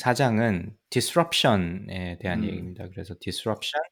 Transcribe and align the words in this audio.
사장은 0.00 0.74
disruption에 0.88 2.18
대한 2.20 2.42
음. 2.42 2.44
얘기입니다. 2.44 2.88
그래서 2.88 3.14
disruption, 3.20 3.82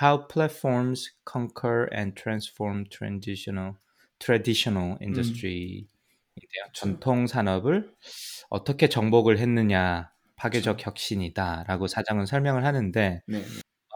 how 0.00 0.28
platforms 0.28 1.12
conquer 1.30 1.88
and 1.92 2.14
transform 2.14 2.84
traditional 2.88 3.74
traditional 4.20 4.96
industry에 5.02 5.84
대한 5.84 6.70
전통 6.72 7.26
산업을 7.26 7.92
어떻게 8.48 8.88
정복을 8.88 9.38
했느냐 9.38 10.12
파괴적 10.36 10.86
혁신이다라고 10.86 11.88
사장은 11.88 12.26
설명을 12.26 12.64
하는데 12.64 13.22
네. 13.26 13.42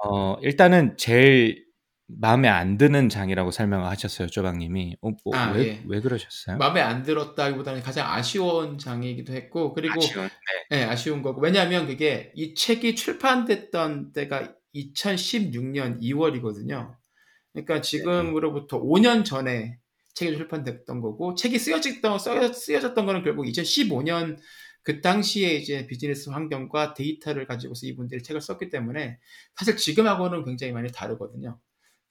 어, 0.05 0.37
일단은 0.43 0.97
제일 0.97 1.65
마음에 2.07 2.49
안 2.49 2.77
드는 2.77 3.09
장이라고 3.09 3.51
설명을 3.51 3.87
하셨어요, 3.87 4.29
조방님이. 4.29 4.97
어, 5.01 5.11
뭐, 5.25 5.35
아, 5.37 5.53
왜, 5.53 5.67
예. 5.67 5.83
왜 5.87 6.01
그러셨어요? 6.01 6.59
마음에 6.59 6.81
안 6.81 7.03
들었다기보다는 7.03 7.81
가장 7.83 8.11
아쉬운 8.11 8.77
장이기도 8.79 9.33
했고 9.33 9.73
그리고 9.73 9.95
아쉬운, 9.99 10.29
네. 10.71 10.79
네, 10.79 10.85
아쉬운 10.85 11.23
거고 11.23 11.41
왜냐하면 11.41 11.87
그게 11.87 12.33
이 12.35 12.55
책이 12.55 12.95
출판됐던 12.97 14.13
때가 14.13 14.55
2016년 14.75 16.01
2월이거든요. 16.01 16.95
그러니까 17.53 17.81
지금으로부터 17.81 18.81
5년 18.81 19.25
전에 19.25 19.79
책이 20.15 20.37
출판됐던 20.37 21.01
거고 21.01 21.35
책이 21.35 21.59
쓰여졌던 21.59 22.19
쓰여- 22.19 22.53
쓰여졌던 22.53 23.07
거는 23.07 23.23
결국 23.23 23.45
2015년 23.47 24.37
그 24.83 25.01
당시에 25.01 25.55
이제 25.55 25.87
비즈니스 25.87 26.29
환경과 26.31 26.95
데이터를 26.95 27.47
가지고서 27.47 27.87
이분들이 27.87 28.23
책을 28.23 28.41
썼기 28.41 28.69
때문에 28.71 29.19
사실 29.57 29.77
지금하고는 29.77 30.45
굉장히 30.45 30.73
많이 30.73 30.91
다르거든요. 30.91 31.59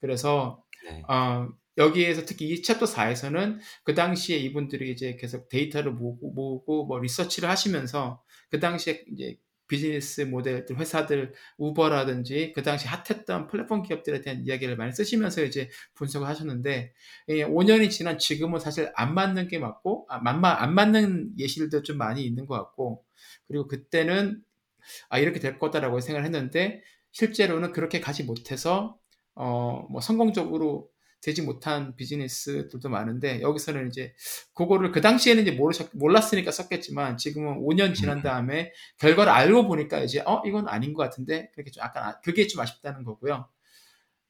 그래서 0.02 0.62
네. 0.84 1.02
어, 1.08 1.48
여기에서 1.78 2.26
특히 2.26 2.50
이 2.50 2.62
챕터 2.62 2.86
4에서는 2.86 3.60
그 3.84 3.94
당시에 3.94 4.36
이분들이 4.38 4.92
이제 4.92 5.16
계속 5.16 5.48
데이터를 5.48 5.92
모으고, 5.92 6.32
모으고 6.32 6.86
뭐 6.86 7.00
리서치를 7.00 7.48
하시면서 7.48 8.22
그 8.50 8.60
당시에 8.60 9.04
이제 9.12 9.38
비즈니스 9.68 10.20
모델들, 10.22 10.76
회사들, 10.76 11.32
우버라든지 11.56 12.52
그 12.54 12.62
당시 12.62 12.88
핫했던 12.88 13.46
플랫폼 13.46 13.82
기업들에 13.82 14.20
대한 14.20 14.44
이야기를 14.44 14.76
많이 14.76 14.92
쓰시면서 14.92 15.44
이제 15.44 15.70
분석을 15.94 16.28
하셨는데, 16.28 16.92
예, 17.30 17.44
5년이 17.44 17.88
지난 17.90 18.18
지금은 18.18 18.60
사실 18.60 18.92
안 18.96 19.14
맞는 19.14 19.48
게 19.48 19.58
맞고, 19.58 20.06
아, 20.10 20.20
안, 20.22 20.42
맞- 20.42 20.60
안 20.60 20.74
맞는 20.74 21.38
예시들도 21.38 21.84
좀 21.84 21.96
많이 21.96 22.22
있는 22.24 22.44
것 22.46 22.54
같고, 22.56 23.06
그리고 23.48 23.66
그때는 23.66 24.42
아, 25.08 25.18
이렇게 25.18 25.40
될 25.40 25.58
거다라고 25.58 26.00
생각을 26.00 26.24
했는데, 26.26 26.82
실제로는 27.12 27.72
그렇게 27.72 28.00
가지 28.00 28.24
못해서, 28.24 28.98
어, 29.34 29.86
뭐 29.90 30.00
성공적으로 30.00 30.88
되지 31.20 31.42
못한 31.42 31.94
비즈니스들도 31.94 32.88
많은데 32.88 33.40
여기서는 33.42 33.86
이제 33.88 34.12
그거를 34.54 34.90
그 34.90 35.00
당시에는 35.00 35.42
이제 35.42 35.52
모르셨 35.52 35.90
몰랐으니까 35.94 36.50
썼겠지만 36.50 37.16
지금은 37.16 37.60
5년 37.60 37.94
지난 37.94 38.18
음. 38.18 38.22
다음에 38.22 38.72
결과를 38.98 39.32
알고 39.32 39.68
보니까 39.68 40.00
이제 40.00 40.20
어 40.26 40.42
이건 40.44 40.68
아닌 40.68 40.92
것 40.94 41.02
같은데 41.04 41.50
그렇게 41.54 41.70
좀 41.70 41.82
약간 41.84 42.04
아- 42.04 42.20
그게 42.22 42.46
좀 42.48 42.60
아쉽다는 42.60 43.04
거고요. 43.04 43.48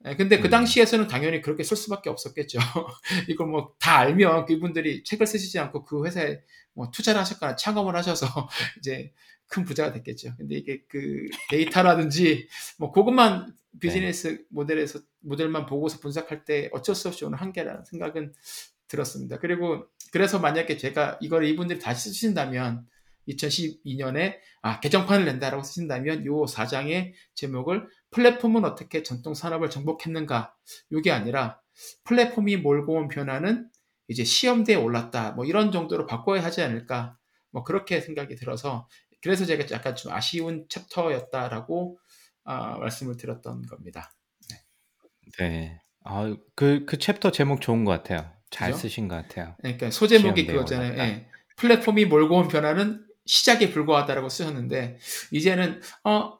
예, 0.07 0.17
근데 0.17 0.39
그 0.41 0.49
음. 0.49 0.51
당시에서는 0.51 1.07
당연히 1.07 1.41
그렇게 1.41 1.63
쓸 1.63 1.77
수밖에 1.77 2.11
없었겠죠. 2.11 2.59
이걸 3.29 3.47
뭐 3.49 3.77
다 3.81 3.99
알면 3.99 4.47
그분들이 4.47 5.03
책을 5.05 5.27
쓰시지 5.27 5.59
않고 5.61 5.85
그 5.85 6.05
회사에 6.05 6.41
뭐 6.75 6.91
투자를 6.91 7.21
하셨거나 7.21 7.57
창업을 7.57 7.95
하셔서 7.97 8.27
이제 8.79 9.13
큰 9.47 9.65
부자가 9.65 9.93
됐겠죠. 9.93 10.35
근데 10.37 10.57
이게 10.57 10.83
그 10.89 11.27
데이터라든지 11.51 12.49
뭐 12.79 12.91
그것만 12.93 13.55
비즈니스 13.81 14.45
모델에서 14.51 15.01
모델만 15.21 15.67
보고서 15.67 15.99
분석할 16.01 16.45
때 16.45 16.69
어쩔 16.73 16.95
수 16.95 17.09
없이 17.09 17.25
오는 17.25 17.39
한계라는 17.39 17.85
생각은 17.85 18.33
들었습니다. 18.89 19.39
그리고 19.39 19.87
그래서 20.13 20.39
만약에 20.39 20.77
제가 20.77 21.19
이걸 21.21 21.45
이분들이 21.47 21.79
다시 21.79 22.11
쓰신다면 22.11 22.87
2012년에 23.29 24.37
아 24.63 24.81
개정판을 24.81 25.25
낸다라고 25.25 25.63
쓰신다면 25.63 26.27
요 26.27 26.45
4장의 26.45 27.13
제목을 27.35 27.89
플랫폼은 28.11 28.65
어떻게 28.65 29.03
전통 29.03 29.35
산업을 29.35 29.71
정복했는가? 29.71 30.55
이게 30.91 31.11
아니라 31.11 31.61
플랫폼이 32.05 32.59
몰고 32.59 32.95
온 32.95 33.09
변화는 33.09 33.69
이제 34.09 34.25
시험대에 34.25 34.77
올랐다. 34.77 35.33
뭐 35.33 35.45
이런 35.45 35.73
정도로 35.73 36.07
바꿔야 36.07 36.45
하지 36.45 36.61
않을까? 36.63 37.17
뭐 37.51 37.65
그렇게 37.65 38.01
생각이 38.01 38.35
들어서 38.37 38.89
그래서 39.23 39.45
제가 39.45 39.65
약간 39.71 39.95
좀 39.95 40.13
아쉬운 40.13 40.67
챕터였다라고 40.69 41.99
아, 42.45 42.79
말씀을 42.79 43.17
드렸던 43.17 43.63
겁니다. 43.63 44.13
네. 45.39 45.81
아, 46.05 46.35
그, 46.55 46.85
그 46.87 46.99
챕터 46.99 47.31
제목 47.31 47.61
좋은 47.61 47.85
것 47.85 47.93
같아요. 47.93 48.31
잘 48.51 48.71
그죠? 48.71 48.83
쓰신 48.83 49.09
것 49.09 49.17
같아요. 49.17 49.57
그러니까 49.61 49.91
소제목이 49.91 50.47
그거잖아요. 50.47 50.99
예. 50.99 51.27
플랫폼이 51.57 52.05
몰고 52.05 52.37
온 52.37 52.49
변화는 52.49 53.07
시작에 53.25 53.71
불과하다라고 53.71 54.29
쓰셨는데 54.29 54.99
이제는 55.31 55.81
어 56.05 56.39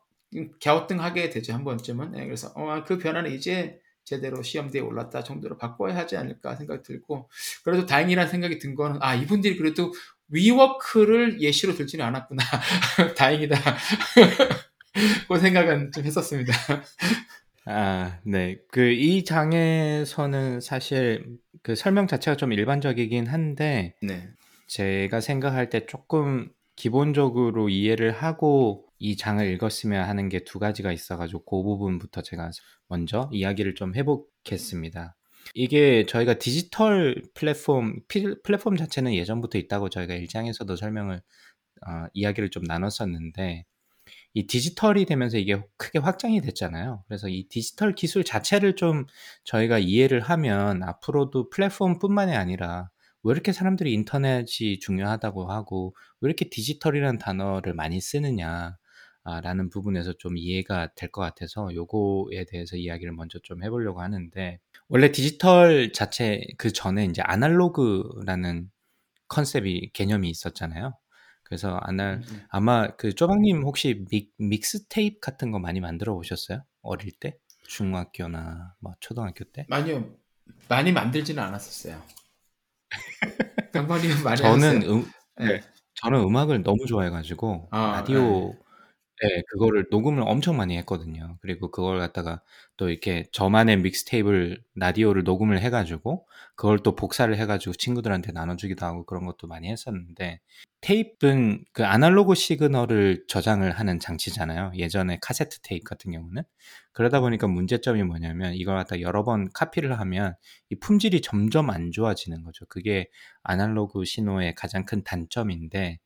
갸우뚱하게 0.63 1.31
되죠 1.31 1.53
한 1.55 1.65
번쯤은. 1.65 2.19
예, 2.19 2.25
그래서 2.25 2.53
어, 2.55 2.85
그 2.85 2.99
변화는 2.99 3.33
이제 3.33 3.81
제대로 4.05 4.43
시험대에 4.43 4.83
올랐다 4.83 5.23
정도로 5.23 5.57
바꿔야 5.57 5.97
하지 5.97 6.17
않을까 6.17 6.57
생각이 6.57 6.83
들고 6.83 7.31
그래도 7.65 7.87
다행이라는 7.87 8.31
생각이 8.31 8.59
든 8.59 8.75
거는 8.75 8.99
아 9.01 9.15
이분들이 9.15 9.57
그래도 9.57 9.93
위워크를 10.29 11.41
예시로 11.41 11.75
들지는 11.75 12.05
않았구나 12.07 12.43
다행이다 13.17 13.57
그 15.29 15.39
생각은 15.39 15.93
좀 15.93 16.05
했었습니다. 16.05 16.53
아, 17.65 18.19
네. 18.25 18.57
그, 18.71 18.91
이 18.91 19.25
장에서는 19.25 20.61
사실 20.61 21.39
그 21.63 21.75
설명 21.77 22.07
자체가 22.09 22.37
좀 22.37 22.53
일반적이긴 22.53 23.27
한데, 23.27 23.95
네. 24.03 24.29
제가 24.67 25.21
생각할 25.21 25.71
때 25.71 25.87
조금 25.87 26.51
기본적으로 26.77 27.69
이해를 27.69 28.11
하고 28.13 28.87
이 28.99 29.17
장을 29.17 29.45
읽었으면 29.47 30.09
하는 30.09 30.29
게 30.29 30.41
두 30.45 30.59
가지가 30.59 30.93
있어가지고 30.93 31.45
그 31.45 31.63
부분부터 31.63 32.23
제가 32.23 32.51
먼저 32.89 33.29
이야기를 33.33 33.75
좀 33.75 33.95
해보겠습니다. 33.95 35.15
이게 35.55 36.07
저희가 36.07 36.35
디지털 36.39 37.23
플랫폼, 37.35 38.01
피- 38.09 38.35
플랫폼 38.43 38.77
자체는 38.77 39.15
예전부터 39.15 39.59
있다고 39.59 39.89
저희가 39.91 40.15
일장에서도 40.15 40.75
설명을, 40.77 41.17
어, 41.87 42.07
이야기를 42.15 42.51
좀 42.51 42.65
나눴었는데, 42.65 43.65
이 44.35 44.47
디지털이 44.47 45.05
되면서 45.07 45.37
이게 45.39 45.63
크게 45.77 45.99
확장이 45.99 46.41
됐잖아요. 46.41 47.05
그래서 47.07 47.29
이 47.29 47.47
디지털 47.49 47.95
기술 47.95 48.25
자체를 48.25 48.77
좀 48.77 49.07
저희가 49.45 49.79
이해를 49.79 50.21
하면 50.21 50.83
앞으로도 50.83 51.51
플랫폼뿐만이 51.51 52.35
아니라 52.35 52.91
왜 53.23 53.33
이렇게 53.33 53.53
사람들이 53.53 53.93
인터넷이 53.93 54.79
중요하다고 54.81 55.51
하고 55.51 55.95
왜 56.21 56.29
이렇게 56.29 56.49
디지털이라는 56.49 57.19
단어를 57.19 57.75
많이 57.75 58.01
쓰느냐 58.01 58.77
아, 59.25 59.41
라는 59.41 59.71
부분에서 59.71 60.15
좀 60.15 60.37
이해가 60.37 60.95
될 60.97 61.11
것 61.13 61.21
같아서 61.23 61.73
요거에 61.75 62.45
대해서 62.49 62.77
이야기를 62.77 63.13
먼저 63.13 63.39
좀 63.43 63.63
해보려고 63.63 64.01
하는데 64.01 64.59
원래 64.89 65.13
디지털 65.13 65.93
자체 65.93 66.41
그 66.59 66.73
전에 66.73 67.05
이제 67.05 67.23
아날로그라는 67.23 68.69
컨셉이 69.29 69.91
개념이 69.93 70.29
있었잖아요. 70.31 70.95
그래서 71.53 71.79
아날 71.83 72.23
음, 72.31 72.47
아마 72.49 72.89
그 72.97 73.15
쪼박님 73.15 73.65
혹시 73.65 74.07
믹, 74.11 74.33
믹스 74.39 74.87
테이프 74.89 75.21
같은 75.21 75.51
거 75.51 75.59
많이 75.59 75.81
만들어 75.81 76.15
보셨어요? 76.15 76.65
어릴 76.81 77.13
때? 77.13 77.37
중학교나 77.67 78.75
뭐 78.79 78.95
초등학교 79.01 79.45
때? 79.45 79.67
많이요 79.69 80.17
많이 80.67 80.93
만들지는 80.93 81.43
않았었어요. 81.43 82.03
강관님은 83.71 84.23
많이 84.25 84.37
저는. 84.39 84.83
음, 84.91 85.05
네. 85.41 85.61
저는 85.97 86.21
음악을 86.21 86.63
너무 86.63 86.87
좋아해가지고 86.87 87.69
아, 87.71 87.97
라디오에서 87.97 88.62
네, 89.23 89.43
그거를 89.51 89.87
녹음을 89.89 90.23
엄청 90.27 90.57
많이 90.57 90.77
했거든요. 90.79 91.37
그리고 91.43 91.71
그걸 91.71 92.01
갖다가 92.01 92.43
또 92.77 92.91
이렇게 92.91 93.25
저만의 93.31 93.77
믹스테이프를 93.79 94.61
라디오를 94.75 95.23
녹음을 95.23 95.61
해 95.61 95.71
가지고 95.71 96.27
그걸 96.57 96.81
또 96.81 96.97
복사를 96.97 97.33
해 97.37 97.47
가지고 97.47 97.73
친구들한테 97.75 98.33
나눠 98.33 98.57
주기도 98.57 98.85
하고 98.85 99.07
그런 99.07 99.25
것도 99.25 99.47
많이 99.47 99.71
했었는데 99.71 100.41
테이프는 100.81 101.65
그 101.73 101.85
아날로그 101.87 102.35
시그널을 102.35 103.25
저장을 103.29 103.71
하는 103.71 104.01
장치잖아요. 104.01 104.73
예전에 104.75 105.19
카세트 105.23 105.61
테이프 105.61 105.85
같은 105.85 106.11
경우는 106.11 106.43
그러다 106.93 107.21
보니까 107.21 107.47
문제점이 107.47 108.03
뭐냐면 108.03 108.55
이걸 108.55 108.77
갖다 108.77 109.01
여러 109.01 109.23
번 109.23 109.49
카피를 109.55 110.01
하면 110.01 110.35
이 110.71 110.75
품질이 110.81 111.21
점점 111.21 111.71
안 111.71 111.93
좋아지는 111.93 112.43
거죠. 112.43 112.67
그게 112.67 113.09
아날로그 113.45 114.05
신호의 114.05 114.57
가장 114.57 114.85
큰 114.85 115.05
단점인데 115.05 116.01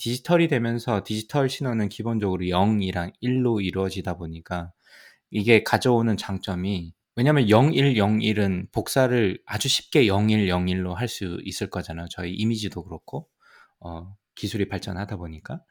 디지털이 0.00 0.48
되면서 0.48 1.02
디지털 1.04 1.48
신호는 1.50 1.90
기본적으로 1.90 2.44
0이랑 2.46 3.12
1로 3.22 3.64
이루어지다 3.64 4.16
보니까 4.16 4.72
이게 5.30 5.62
가져오는 5.62 6.16
장점이 6.16 6.94
왜냐면 7.16 7.44
0101은 7.46 8.72
복사를 8.72 9.38
아주 9.44 9.68
쉽게 9.68 10.04
0101로 10.06 10.94
할 10.94 11.08
수 11.08 11.38
있을 11.44 11.68
거잖아요. 11.70 12.06
저희 12.10 12.32
이미지도 12.34 12.82
그렇고 12.84 13.28
어, 13.80 14.16
기술이 14.36 14.68
발전하다 14.68 15.16
보니까 15.16 15.62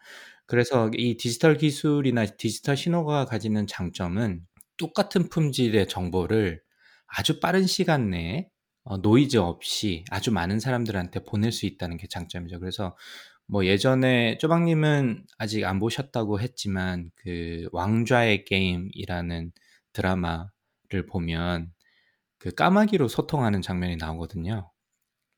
그래서 0.45 0.91
이 0.95 1.17
디지털 1.17 1.57
기술이나 1.57 2.25
디지털 2.25 2.77
신호가 2.77 3.25
가지는 3.25 3.65
장점은 3.67 4.41
똑같은 4.77 5.29
품질의 5.29 5.87
정보를 5.87 6.61
아주 7.07 7.39
빠른 7.39 7.65
시간 7.65 8.11
내에 8.11 8.47
어, 8.83 8.97
노이즈 8.97 9.37
없이 9.37 10.03
아주 10.09 10.31
많은 10.31 10.59
사람들한테 10.59 11.23
보낼 11.23 11.51
수 11.51 11.65
있다는 11.65 11.97
게 11.97 12.07
장점이죠. 12.07 12.59
그래서 12.59 12.95
뭐 13.49 13.65
예전에 13.65 14.37
쪼박님은 14.37 15.25
아직 15.39 15.65
안 15.65 15.79
보셨다고 15.79 16.39
했지만 16.39 17.09
그 17.15 17.67
왕좌의 17.71 18.45
게임이라는 18.45 19.51
드라마를 19.93 21.07
보면 21.09 21.73
그 22.37 22.51
까마귀로 22.51 23.07
소통하는 23.07 23.61
장면이 23.63 23.97
나오거든요. 23.97 24.71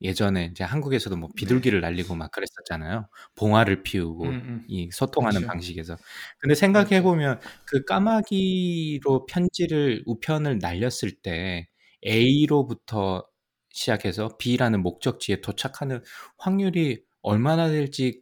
예전에 0.02 0.46
이제 0.52 0.64
한국에서도 0.64 1.16
뭐 1.16 1.30
비둘기를 1.36 1.80
네. 1.80 1.86
날리고 1.86 2.14
막 2.16 2.30
그랬었잖아요. 2.32 3.08
봉화를 3.36 3.82
피우고 3.82 4.24
음, 4.24 4.30
음. 4.30 4.64
이 4.68 4.90
소통하는 4.92 5.40
그렇죠. 5.40 5.48
방식에서. 5.52 5.96
근데 6.38 6.54
생각해 6.54 7.02
보면 7.02 7.40
그 7.66 7.84
까마귀로 7.84 9.26
편지를 9.26 10.02
우편을 10.06 10.58
날렸을 10.60 11.12
때 11.22 11.68
A로부터 12.06 13.24
시작해서 13.70 14.36
B라는 14.38 14.82
목적지에 14.82 15.40
도착하는 15.40 16.02
확률이 16.36 17.02
얼마나 17.22 17.68
될지 17.68 18.20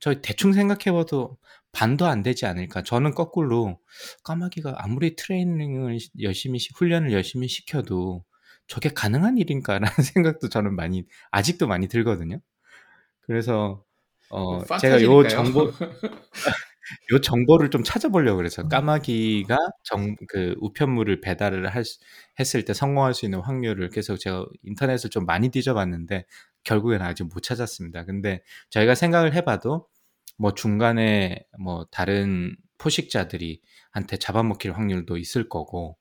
저 0.00 0.20
대충 0.20 0.52
생각해봐도 0.52 1.38
반도 1.72 2.06
안 2.06 2.22
되지 2.22 2.46
않을까. 2.46 2.82
저는 2.82 3.14
거꾸로 3.14 3.78
까마귀가 4.24 4.76
아무리 4.78 5.14
트레이닝을 5.16 5.98
열심히 6.22 6.58
훈련을 6.76 7.12
열심히 7.12 7.48
시켜도 7.48 8.24
저게 8.66 8.88
가능한 8.88 9.38
일인가라는 9.38 9.88
생각도 10.14 10.48
저는 10.48 10.74
많이 10.74 11.04
아직도 11.30 11.66
많이 11.66 11.88
들거든요. 11.88 12.40
그래서 13.20 13.84
어뭐 14.30 14.64
제가 14.80 15.02
요 15.02 15.26
정보 15.28 15.72
요 17.12 17.20
정보를 17.20 17.70
좀 17.70 17.82
찾아보려고 17.84 18.36
그래서 18.38 18.62
음. 18.62 18.68
까마귀가 18.68 19.56
정 19.84 20.16
그 20.28 20.54
우편물을 20.60 21.20
배달을 21.20 21.68
할 21.68 21.84
했을 22.38 22.64
때 22.64 22.74
성공할 22.74 23.14
수 23.14 23.24
있는 23.26 23.40
확률을 23.40 23.90
계속 23.90 24.16
제가 24.18 24.46
인터넷을 24.64 25.10
좀 25.10 25.26
많이 25.26 25.48
뒤져봤는데 25.50 26.24
결국에는 26.64 27.04
아직 27.04 27.24
못 27.24 27.42
찾았습니다. 27.42 28.04
근데 28.04 28.42
저희가 28.70 28.94
생각을 28.94 29.34
해봐도 29.34 29.86
뭐 30.38 30.54
중간에 30.54 31.44
뭐 31.58 31.86
다른 31.90 32.56
포식자들이 32.78 33.60
한테 33.90 34.16
잡아먹힐 34.16 34.72
확률도 34.72 35.16
있을 35.18 35.48
거고 35.48 35.96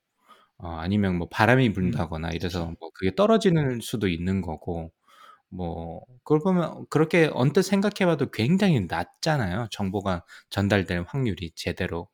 어, 0.57 0.69
아니면 0.79 1.17
뭐 1.17 1.27
바람이 1.29 1.67
음, 1.69 1.73
분다거나 1.73 2.31
이래서 2.31 2.73
뭐 2.79 2.91
그게 2.93 3.15
떨어지는 3.15 3.79
수도 3.81 4.07
있는 4.07 4.41
거고 4.41 4.91
뭐 5.49 6.03
그걸 6.23 6.39
보면 6.39 6.85
그렇게 6.89 7.29
언뜻 7.33 7.63
생각해봐도 7.63 8.31
굉장히 8.31 8.81
낮잖아요. 8.87 9.67
정보가 9.71 10.23
전달될 10.49 11.05
확률이 11.07 11.51
제대로. 11.55 12.07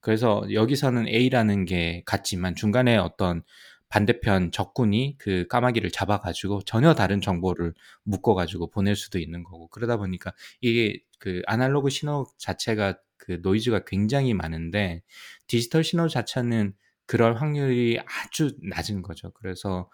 그래서 0.00 0.42
여기서는 0.52 1.08
A라는 1.08 1.66
게 1.66 2.02
같지만 2.06 2.54
중간에 2.56 2.96
어떤 2.96 3.42
반대편 3.88 4.52
적군이 4.52 5.16
그 5.18 5.46
까마귀를 5.48 5.90
잡아가지고 5.90 6.62
전혀 6.62 6.94
다른 6.94 7.20
정보를 7.20 7.74
묶어가지고 8.04 8.70
보낼 8.70 8.96
수도 8.96 9.18
있는 9.18 9.44
거고 9.44 9.68
그러다 9.68 9.96
보니까 9.96 10.32
이게 10.60 11.02
그 11.18 11.42
아날로그 11.46 11.90
신호 11.90 12.26
자체가 12.38 12.98
그 13.18 13.40
노이즈가 13.42 13.84
굉장히 13.84 14.32
많은데 14.32 15.02
디지털 15.48 15.84
신호 15.84 16.08
자체는 16.08 16.74
그럴 17.06 17.40
확률이 17.40 18.00
아주 18.06 18.56
낮은 18.62 19.02
거죠. 19.02 19.32
그래서 19.32 19.90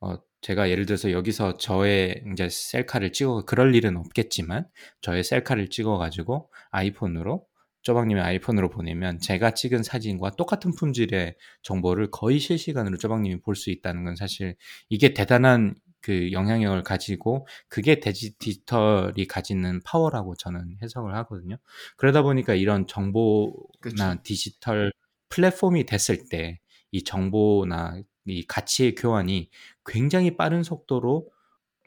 어 0.00 0.16
제가 0.42 0.70
예를 0.70 0.86
들어서 0.86 1.12
여기서 1.12 1.56
저의 1.58 2.22
이제 2.32 2.48
셀카를 2.50 3.12
찍어 3.12 3.44
그럴 3.46 3.74
일은 3.74 3.96
없겠지만 3.96 4.66
저의 5.00 5.24
셀카를 5.24 5.68
찍어 5.70 5.98
가지고 5.98 6.50
아이폰으로 6.70 7.46
쪼박님의 7.82 8.22
아이폰으로 8.22 8.70
보내면 8.70 9.18
제가 9.20 9.52
찍은 9.52 9.82
사진과 9.82 10.32
똑같은 10.32 10.72
품질의 10.74 11.36
정보를 11.62 12.10
거의 12.10 12.38
실시간으로 12.38 12.96
쪼박님이 12.98 13.40
볼 13.42 13.56
수 13.56 13.70
있다는 13.70 14.04
건 14.04 14.16
사실 14.16 14.56
이게 14.88 15.14
대단한 15.14 15.74
그 16.00 16.32
영향력을 16.32 16.82
가지고 16.82 17.46
그게 17.68 18.00
디지털이 18.00 19.26
가지는 19.28 19.80
파워라고 19.84 20.34
저는 20.36 20.76
해석을 20.82 21.14
하거든요. 21.16 21.56
그러다 21.96 22.22
보니까 22.22 22.54
이런 22.54 22.86
정보나 22.88 23.52
그쵸. 23.80 23.96
디지털 24.24 24.92
플랫폼이 25.28 25.86
됐을 25.86 26.28
때 26.28 26.58
이 26.94 27.02
정보나 27.04 28.02
이 28.26 28.46
가치의 28.46 28.94
교환이 28.96 29.48
굉장히 29.86 30.36
빠른 30.36 30.62
속도로 30.62 31.28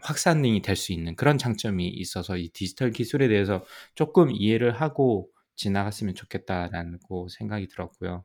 확산이 0.01 0.62
될 0.62 0.75
수 0.75 0.94
있는 0.94 1.15
그런 1.15 1.38
장점이 1.38 1.88
있어서 1.88 2.38
이 2.38 2.50
디지털 2.50 2.92
기술에 2.92 3.27
대해서 3.27 3.63
조금 3.95 4.31
이해를 4.31 4.71
하고 4.74 5.30
지나갔으면 5.56 6.15
좋겠다라고 6.15 7.30
생각이 7.30 7.68
들었고요. 7.68 8.24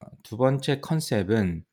어, 0.00 0.06
두 0.22 0.36
번째 0.36 0.80
컨셉은 0.80 1.64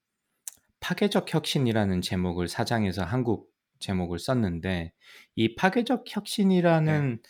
파괴적 0.82 1.34
혁신이라는 1.34 2.02
제목을 2.02 2.48
사장에서 2.48 3.04
한국 3.04 3.50
제목을 3.80 4.20
썼는데 4.20 4.94
이 5.36 5.56
파괴적 5.56 6.06
혁신이라는 6.08 7.16
네. 7.22 7.30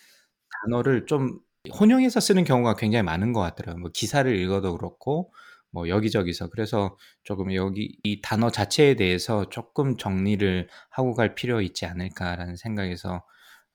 단어를 0.65 1.05
좀 1.05 1.39
혼용해서 1.79 2.19
쓰는 2.19 2.43
경우가 2.43 2.75
굉장히 2.75 3.03
많은 3.03 3.33
것 3.33 3.41
같더라고요. 3.41 3.81
뭐 3.81 3.91
기사를 3.93 4.33
읽어도 4.35 4.75
그렇고 4.77 5.33
뭐 5.71 5.87
여기저기서 5.89 6.49
그래서 6.49 6.97
조금 7.23 7.53
여기 7.53 7.97
이 8.03 8.21
단어 8.21 8.49
자체에 8.49 8.95
대해서 8.95 9.49
조금 9.49 9.97
정리를 9.97 10.67
하고 10.89 11.13
갈 11.13 11.35
필요 11.35 11.61
있지 11.61 11.85
않을까라는 11.85 12.55
생각에서 12.55 13.23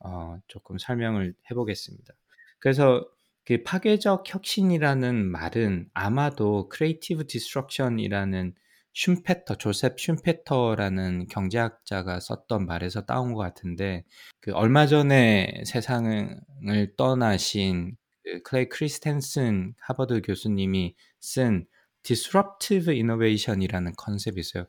어, 0.00 0.36
조금 0.48 0.78
설명을 0.78 1.34
해보겠습니다. 1.50 2.12
그래서 2.58 3.06
그 3.44 3.62
파괴적 3.62 4.24
혁신이라는 4.26 5.30
말은 5.30 5.88
아마도 5.92 6.68
creative 6.70 7.26
destruction이라는 7.26 8.54
슘페터 8.94 9.58
조셉 9.58 9.96
슘페터라는 9.96 11.26
경제학자가 11.28 12.20
썼던 12.20 12.64
말에서 12.66 13.04
따온 13.04 13.34
것 13.34 13.40
같은데 13.40 14.04
그 14.40 14.52
얼마 14.52 14.86
전에 14.86 15.62
세상을 15.66 16.94
떠나신 16.96 17.96
그 18.22 18.42
클레이 18.42 18.68
크리스텐슨 18.68 19.74
하버드 19.80 20.22
교수님이 20.22 20.94
쓴 21.20 21.66
disruptive 22.04 22.92
innovation이라는 22.94 23.92
컨셉이 23.96 24.40
있어요. 24.40 24.66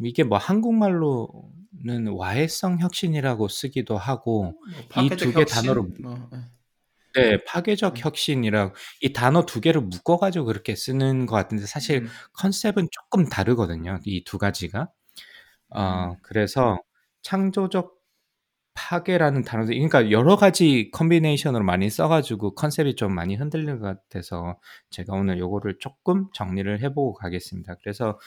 이게 0.00 0.24
뭐 0.24 0.38
한국말로는 0.38 2.08
와해성 2.12 2.80
혁신이라고 2.80 3.48
쓰기도 3.48 3.96
하고 3.98 4.54
뭐 4.96 5.17
이 5.17 5.22
두 5.22 5.32
개 5.32 5.44
단어로 5.44 5.88
뭐, 6.02 6.28
예. 7.16 7.20
네, 7.20 7.44
파괴적 7.44 7.94
음. 7.96 8.02
혁신이라고 8.04 8.74
이 9.02 9.12
단어 9.12 9.44
두 9.46 9.60
개를 9.60 9.80
묶어 9.82 10.18
가지고 10.18 10.46
그렇게 10.46 10.74
쓰는 10.76 11.26
것 11.26 11.36
같은데 11.36 11.66
사실 11.66 12.02
음. 12.02 12.08
컨셉은 12.34 12.88
조금 12.92 13.28
다르거든요. 13.28 14.00
이 14.04 14.24
두 14.24 14.38
가지가. 14.38 14.88
어, 15.70 16.10
음. 16.12 16.16
그래서 16.22 16.78
창조적 17.22 17.97
파괴라는 18.78 19.42
단어도 19.42 19.68
그러니까 19.68 20.10
여러 20.12 20.36
가지 20.36 20.90
combination으로 20.92 21.64
많이 21.64 21.90
써 21.90 22.06
가지고 22.06 22.54
컨셉이 22.54 22.94
좀 22.94 23.12
많이 23.12 23.34
흔들리는 23.34 23.80
것 23.80 23.86
같아서 23.86 24.58
제가 24.90 25.14
오늘 25.14 25.38
요거를 25.40 25.78
조금 25.80 26.26
정리를 26.32 26.80
해 26.80 26.94
보고 26.94 27.12
가겠습니다. 27.14 27.74
그래서 27.82 28.18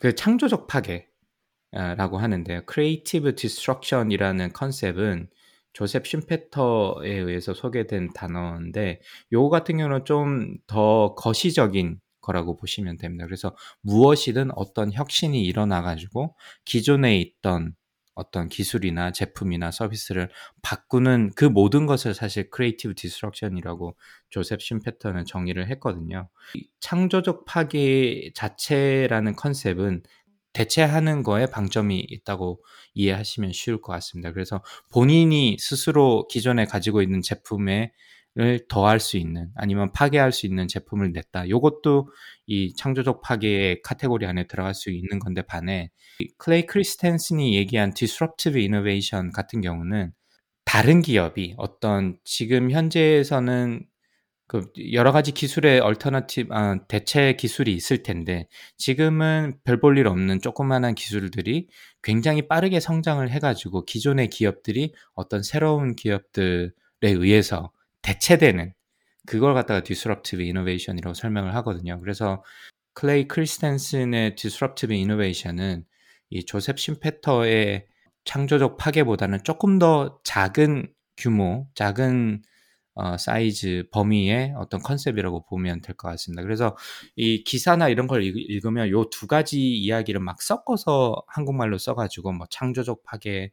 그 0.00 0.14
창조적 0.14 0.66
파괴라고 0.66 2.18
하는데요. 2.18 2.62
creative 2.66 3.36
destruction이라는 3.36 4.52
컨셉은 4.52 5.28
조셉 5.72 6.04
슘페터에 6.04 7.08
의해서 7.08 7.54
소개된 7.54 8.12
단어인데 8.12 9.00
요거 9.32 9.50
같은 9.50 9.78
경우는 9.78 10.04
좀 10.04 10.56
더 10.66 11.14
거시적인 11.14 12.00
거라고 12.20 12.56
보시면 12.56 12.98
됩니다. 12.98 13.24
그래서 13.26 13.54
무엇이든 13.82 14.50
어떤 14.56 14.92
혁신이 14.92 15.44
일어나 15.44 15.82
가지고 15.82 16.34
기존에 16.64 17.18
있던 17.20 17.74
어떤 18.14 18.48
기술이나 18.48 19.12
제품이나 19.12 19.70
서비스를 19.70 20.28
바꾸는 20.62 21.32
그 21.34 21.44
모든 21.44 21.86
것을 21.86 22.14
사실 22.14 22.50
creative 22.50 22.94
destruction이라고 22.94 23.96
조셉 24.30 24.60
슘페터는 24.60 25.24
정의를 25.24 25.68
했거든요. 25.70 26.28
창조적 26.80 27.44
파괴 27.46 28.30
자체라는 28.34 29.36
컨셉은 29.36 30.02
대체하는 30.52 31.22
거에 31.22 31.46
방점이 31.46 31.98
있다고 32.10 32.62
이해하시면 32.94 33.52
쉬울 33.52 33.80
것 33.80 33.92
같습니다. 33.94 34.32
그래서 34.32 34.62
본인이 34.90 35.56
스스로 35.58 36.26
기존에 36.28 36.66
가지고 36.66 37.00
있는 37.00 37.22
제품에 37.22 37.92
을 38.38 38.60
더할 38.66 38.98
수 38.98 39.18
있는 39.18 39.50
아니면 39.54 39.92
파괴할 39.92 40.32
수 40.32 40.46
있는 40.46 40.66
제품을 40.66 41.12
냈다. 41.12 41.44
이것도 41.44 42.08
이 42.46 42.74
창조적 42.74 43.22
파괴의 43.22 43.82
카테고리 43.82 44.26
안에 44.26 44.46
들어갈 44.46 44.74
수 44.74 44.90
있는 44.90 45.18
건데 45.18 45.42
반해 45.42 45.90
클레이 46.38 46.66
크리스텐슨이 46.66 47.56
얘기한 47.56 47.94
disruptive 47.94 48.60
innovation 48.60 49.30
같은 49.32 49.60
경우는 49.60 50.12
다른 50.64 51.02
기업이 51.02 51.54
어떤 51.58 52.16
지금 52.24 52.70
현재에서는 52.70 53.84
그 54.48 54.66
여러 54.92 55.12
가지 55.12 55.32
기술의 55.32 55.80
alternative 55.80 56.52
아, 56.54 56.78
대체 56.86 57.34
기술이 57.36 57.72
있을 57.74 58.02
텐데 58.02 58.48
지금은 58.76 59.54
별 59.64 59.80
볼 59.80 59.96
일 59.98 60.06
없는 60.06 60.40
조그마한 60.40 60.94
기술들이 60.94 61.68
굉장히 62.02 62.46
빠르게 62.48 62.78
성장을 62.80 63.28
해가지고 63.30 63.84
기존의 63.86 64.28
기업들이 64.28 64.92
어떤 65.14 65.42
새로운 65.42 65.96
기업들에 65.96 66.70
의해서 67.02 67.72
대체되는 68.02 68.74
그걸 69.26 69.54
갖다가 69.54 69.82
disruptive 69.82 70.44
innovation이라고 70.44 71.14
설명을 71.14 71.54
하거든요. 71.56 72.00
그래서 72.00 72.42
클레이 72.94 73.28
크리스텐슨의 73.28 74.34
disruptive 74.36 74.94
innovation은 74.96 75.84
이 76.30 76.44
조셉 76.44 76.78
슘페터의 76.78 77.86
창조적 78.24 78.76
파괴보다는 78.78 79.40
조금 79.44 79.78
더 79.78 80.20
작은 80.24 80.88
규모, 81.16 81.68
작은 81.74 82.42
어, 82.94 83.16
사이즈 83.16 83.84
범위의 83.92 84.54
어떤 84.58 84.80
컨셉이라고 84.82 85.46
보면 85.46 85.80
될 85.80 85.96
것 85.96 86.08
같습니다. 86.08 86.42
그래서 86.42 86.76
이 87.16 87.42
기사나 87.44 87.88
이런 87.88 88.06
걸 88.06 88.22
읽으면 88.22 88.90
요 88.90 89.08
두 89.10 89.26
가지 89.26 89.60
이야기를 89.60 90.20
막 90.20 90.42
섞어서 90.42 91.16
한국말로 91.26 91.78
써가지고 91.78 92.32
뭐 92.32 92.46
창조적 92.50 93.02
파괴, 93.04 93.44
아, 93.46 93.50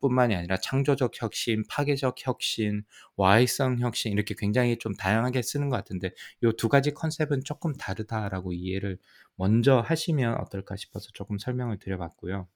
뿐만이 0.00 0.34
아니라 0.34 0.56
창조적 0.56 1.12
혁신, 1.20 1.64
파괴적 1.68 2.16
혁신, 2.18 2.82
와이성 3.16 3.78
혁신 3.80 4.12
이렇게 4.12 4.34
굉장히 4.36 4.78
좀 4.78 4.94
다양하게 4.94 5.42
쓰는 5.42 5.68
것 5.68 5.76
같은데 5.76 6.10
이 6.42 6.52
두 6.56 6.68
가지 6.68 6.92
컨셉은 6.92 7.42
조금 7.44 7.74
다르다라고 7.74 8.52
이해를 8.52 8.98
먼저 9.36 9.80
하시면 9.80 10.36
어떨까 10.40 10.76
싶어서 10.76 11.08
조금 11.14 11.38
설명을 11.38 11.78
드려봤고요. 11.78 12.48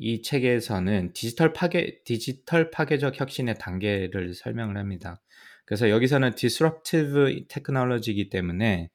이 0.00 0.22
책에서는 0.22 1.12
디지털 1.12 1.52
파괴, 1.52 2.02
디지털 2.04 2.70
파괴적 2.70 3.18
혁신의 3.18 3.56
단계를 3.58 4.34
설명을 4.34 4.76
합니다. 4.76 5.20
그래서 5.64 5.90
여기서는 5.90 6.34
disruptive 6.34 7.46
technology이기 7.48 8.30
때문에 8.30 8.90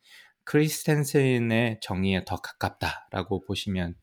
크리스텐센의 0.46 1.80
정의에 1.82 2.24
더 2.26 2.36
가깝다라고 2.38 3.42
보시면 3.42 3.96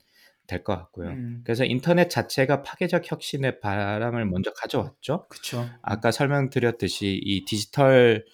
될 0.46 0.64
것 0.64 0.74
같고요. 0.76 1.10
음. 1.10 1.42
그래서 1.44 1.64
인터넷 1.64 2.10
자체가 2.10 2.62
파괴적 2.62 3.10
혁신의 3.10 3.60
바람을 3.60 4.26
먼저 4.26 4.52
가져왔죠. 4.52 5.26
그렇죠. 5.28 5.68
아까 5.82 6.10
설명드렸듯이 6.10 7.20
이 7.22 7.44
디지털 7.44 8.24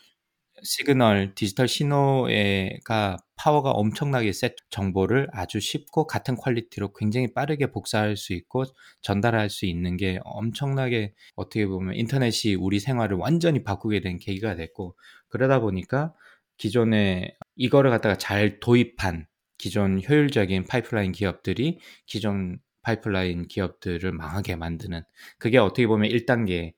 시그널, 0.63 1.35
디지털 1.35 1.69
신호가 1.69 3.19
파워가 3.37 3.73
엄청나게 3.73 4.33
세서 4.33 4.55
정보를 4.71 5.29
아주 5.33 5.61
쉽고 5.61 6.07
같은 6.07 6.35
quality로 6.37 6.95
굉장히 6.95 7.35
빠르게 7.35 7.67
복사할 7.71 8.17
수 8.17 8.33
있고 8.33 8.65
전달할 9.03 9.51
수 9.51 9.67
있는 9.67 9.99
게 9.99 10.19
엄청나게 10.25 11.13
어떻게 11.35 11.67
보면 11.67 11.95
인터넷이 11.97 12.55
우리 12.55 12.81
생활을 12.81 13.19
완전히 13.19 13.63
바꾸게 13.65 14.01
된 14.01 14.19
계기가 14.19 14.55
됐고 14.57 14.97
그러다 15.29 15.61
보니까 15.61 16.15
기존에 16.57 17.37
이거를 17.57 17.91
갖다가 17.91 18.17
잘 18.17 18.61
도입한 18.61 19.27
기존 19.59 20.01
효율적인 20.07 20.65
파이프라인 20.65 21.13
기업들이 21.13 21.79
기존 22.07 22.59
파이프라인 22.83 23.49
기업들을 23.49 24.13
망하게 24.13 24.57
만드는 24.57 25.03
그게 25.39 25.59
어떻게 25.59 25.87
보면 25.87 26.11
1단계의 26.11 26.75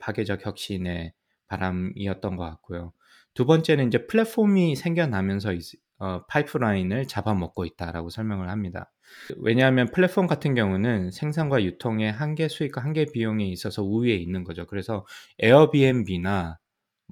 파괴적 0.00 0.44
혁신의 0.44 1.12
바람이었던 1.46 2.36
것 2.36 2.44
같고요. 2.44 2.92
두 3.34 3.46
번째는 3.46 3.88
이제 3.88 4.06
플랫폼이 4.06 4.74
생겨나면서 4.74 5.52
어, 5.98 6.24
파이프라인을 6.26 7.06
잡아먹고 7.06 7.64
있다라고 7.64 8.10
설명을 8.10 8.50
합니다. 8.50 8.90
왜냐하면 9.38 9.88
플랫폼 9.92 10.26
같은 10.26 10.54
경우는 10.54 11.12
생산과 11.12 11.62
유통의 11.62 12.10
한계 12.10 12.48
수익과 12.48 12.82
한계 12.82 13.04
비용에 13.04 13.46
있어서 13.46 13.84
우위에 13.84 14.14
있는 14.16 14.42
거죠. 14.42 14.66
그래서 14.66 15.06
에어비앤비나 15.38 16.58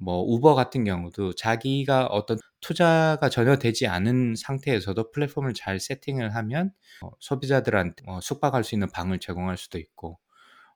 뭐 0.01 0.23
우버 0.23 0.55
같은 0.55 0.83
경우도 0.85 1.35
자기가 1.35 2.07
어떤 2.07 2.39
투자가 2.61 3.29
전혀 3.31 3.57
되지 3.57 3.87
않은 3.87 4.35
상태에서도 4.37 5.11
플랫폼을 5.13 5.55
잘 5.55 5.81
세팅을 5.81 6.35
하면 6.37 6.73
어, 7.03 7.11
소비자들한테 7.21 8.05
어, 8.07 8.21
숙박할 8.21 8.65
수 8.65 8.75
있는 8.75 8.89
방을 8.91 9.19
제공할 9.19 9.57
수도 9.57 9.79
있고 9.79 10.19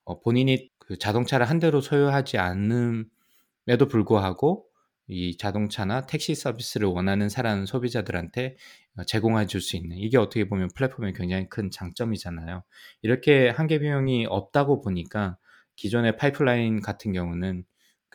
어, 0.05 0.21
본인이 0.21 0.71
그 0.79 0.99
자동차를 0.99 1.49
한 1.49 1.59
대로 1.61 1.81
소유하지 1.81 2.39
않음에도 2.39 3.89
불구하고 3.89 4.67
이 5.07 5.37
자동차나 5.37 6.07
택시 6.07 6.35
서비스를 6.35 6.89
원하는 6.89 7.29
사람 7.29 7.67
소비자들한테 7.67 8.57
어, 8.97 9.05
제공해 9.05 9.47
줄 9.47 9.61
수 9.61 9.77
있는 9.77 9.97
이게 9.99 10.17
어떻게 10.19 10.49
보면 10.49 10.69
플랫폼의 10.75 11.13
굉장히 11.15 11.49
큰 11.49 11.71
장점이잖아요. 11.71 12.63
이렇게 13.03 13.51
한계 13.51 13.79
비용이 13.79 14.27
없다고 14.27 14.81
보니까 14.81 15.37
기존의 15.77 16.17
파이프라인 16.17 16.81
같은 16.81 17.13
경우는 17.13 17.65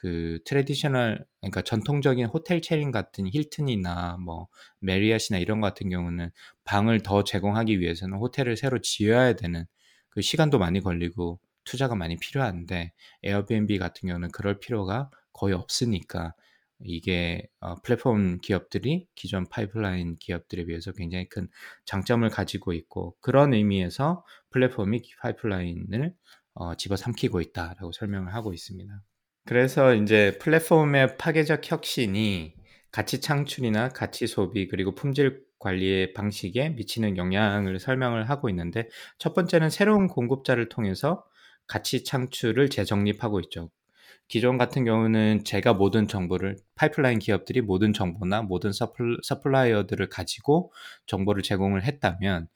그 0.01 0.39
traditional 0.45 1.25
그러니까 1.41 1.61
전통적인 1.61 2.25
호텔 2.27 2.61
체인 2.61 2.89
같은 2.89 3.27
힐튼이나 3.27 4.15
뭐 4.23 4.47
메리엇이나 4.79 5.39
이런 5.39 5.59
것 5.59 5.67
같은 5.67 5.89
경우는 5.89 6.31
방을 6.63 7.03
더 7.03 7.25
제공하기 7.25 7.81
위해서는 7.81 8.17
호텔을 8.17 8.55
새로 8.55 8.79
지어야 8.79 9.33
되는 9.33 9.65
그 10.07 10.21
시간도 10.21 10.57
많이 10.57 10.79
걸리고 10.79 11.41
투자가 11.65 11.95
많이 11.95 12.15
필요한데 12.15 12.93
에어비앤비 13.23 13.77
같은 13.77 14.07
경우는 14.07 14.31
그럴 14.31 14.59
필요가 14.61 15.09
거의 15.33 15.53
없으니까 15.53 16.33
이게 16.79 17.45
어, 17.59 17.75
플랫폼 17.81 18.39
기업들이 18.39 19.05
기존 19.15 19.49
파이프라인 19.49 20.15
기업들에 20.15 20.63
비해서 20.63 20.93
굉장히 20.93 21.27
큰 21.27 21.49
장점을 21.83 22.27
가지고 22.29 22.71
있고 22.71 23.17
그런 23.19 23.53
의미에서 23.53 24.23
플랫폼이 24.51 25.01
파이프라인을 25.19 26.15
어, 26.53 26.75
집어삼키고 26.75 27.41
있다라고 27.41 27.91
설명을 27.91 28.33
하고 28.33 28.53
있습니다. 28.53 29.01
그래서 29.49 29.95
이제 29.95 30.37
플랫폼의 30.37 31.17
파괴적 31.17 31.71
혁신이 31.71 32.53
가치 32.91 33.19
창출이나 33.19 33.89
가치 33.89 34.27
소비 34.27 34.67
그리고 34.67 34.93
품질 34.93 35.41
관리의 35.57 36.13
방식에 36.13 36.69
미치는 36.69 37.17
영향을 37.17 37.79
설명을 37.79 38.29
하고 38.29 38.47
있는데 38.49 38.87
첫 39.17 39.33
번째는 39.33 39.71
새로운 39.71 40.05
공급자를 40.05 40.69
통해서 40.69 41.25
가치 41.65 42.03
창출을 42.03 42.69
재정립하고 42.69 43.39
있죠. 43.39 43.71
기존 44.27 44.59
같은 44.59 44.85
경우는 44.85 45.43
제가 45.45 45.73
모든 45.73 46.07
정보를 46.07 46.55
파이프라인 46.75 47.17
기업들이 47.17 47.61
모든 47.61 47.91
정보나 47.91 48.43
모든 48.43 48.69
supplier들을 48.71 50.09
가지고 50.09 50.71
정보를 51.07 51.41
제공을 51.41 51.85
했다면 51.85 52.47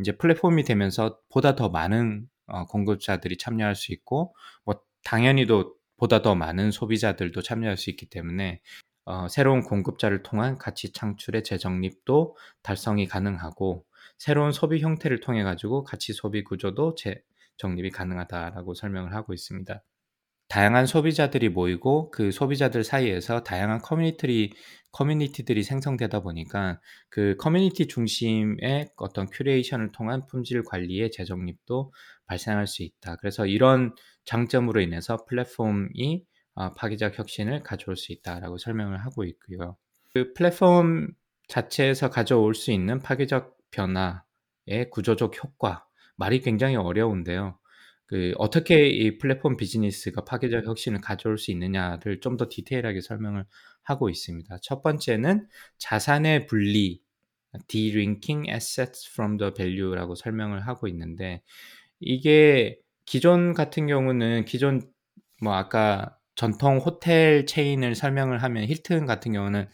이제 0.00 0.12
플랫폼이 0.12 0.64
되면서 0.64 1.18
보다 1.30 1.56
더 1.56 1.70
많은 1.70 2.28
어, 2.46 2.66
공급자들이 2.66 3.38
참여할 3.38 3.74
수 3.74 3.94
있고 3.94 4.36
뭐 4.64 4.78
당연히도 5.02 5.76
보다 5.96 6.22
더 6.22 6.34
많은 6.34 6.70
소비자들도 6.70 7.42
참여할 7.42 7.76
수 7.76 7.90
있기 7.90 8.06
때문에 8.06 8.60
어, 9.04 9.28
새로운 9.28 9.62
공급자를 9.62 10.22
통한 10.22 10.58
가치 10.58 10.92
창출의 10.92 11.44
재정립도 11.44 12.36
달성이 12.62 13.06
가능하고 13.06 13.84
새로운 14.18 14.52
소비 14.52 14.80
형태를 14.80 15.20
통해 15.20 15.42
가지고 15.44 15.84
가치 15.84 16.12
소비 16.12 16.42
구조도 16.42 16.96
재정립이 16.96 17.90
가능하다라고 17.90 18.74
설명을 18.74 19.14
하고 19.14 19.32
있습니다. 19.32 19.82
다양한 20.48 20.86
소비자들이 20.86 21.48
모이고 21.48 22.10
그 22.10 22.30
소비자들 22.30 22.84
사이에서 22.84 23.42
다양한 23.42 23.80
커뮤니티들이 23.80 24.52
커뮤니티들이 24.92 25.62
생성되다 25.62 26.20
보니까 26.20 26.80
그 27.10 27.36
커뮤니티 27.38 27.86
중심의 27.86 28.88
어떤 28.96 29.26
큐레이션을 29.26 29.92
통한 29.92 30.22
품질 30.26 30.62
관리의 30.62 31.10
재정립도 31.10 31.92
발생할 32.26 32.66
수 32.66 32.82
있다. 32.82 33.16
그래서 33.16 33.44
이런 33.46 33.94
장점으로 34.24 34.80
인해서 34.80 35.18
플랫폼이 35.26 36.24
어, 36.54 36.72
파괴적 36.72 37.18
혁신을 37.18 37.62
가져올 37.62 37.96
수 37.96 38.12
있다라고 38.12 38.56
설명을 38.56 38.98
하고 39.04 39.24
있고요. 39.24 39.76
그 40.14 40.32
플랫폼 40.32 41.08
자체에서 41.48 42.08
가져올 42.08 42.54
수 42.54 42.72
있는 42.72 43.00
파괴적 43.00 43.58
변화의 43.70 44.88
구조적 44.90 45.44
효과 45.44 45.84
말이 46.16 46.40
굉장히 46.40 46.76
어려운데요. 46.76 47.58
그 48.06 48.32
어떻게 48.38 48.88
이 48.88 49.18
플랫폼 49.18 49.56
비즈니스가 49.56 50.24
파괴적 50.24 50.66
혁신을 50.66 51.00
가져올 51.00 51.38
수 51.38 51.50
있느냐를 51.50 52.20
좀 52.20 52.36
더 52.36 52.46
디테일하게 52.50 53.00
설명을 53.00 53.44
하고 53.82 54.08
있습니다. 54.10 54.58
첫 54.62 54.82
번째는 54.82 55.46
자산의 55.78 56.46
분리 56.46 57.00
de-linking 57.68 58.48
assets 58.50 59.10
from 59.12 59.38
the 59.38 59.52
value라고 59.54 60.14
설명을 60.14 60.66
하고 60.66 60.88
있는데 60.88 61.42
이게 62.00 62.78
기존 63.06 63.54
같은 63.54 63.86
경우는 63.86 64.44
기존 64.44 64.82
뭐 65.42 65.54
아까 65.54 66.16
전통 66.34 66.78
호텔 66.78 67.46
체인을 67.46 67.94
설명을 67.94 68.42
하면 68.42 68.64
힐튼 68.64 69.06
같은 69.06 69.32
경우는 69.32 69.68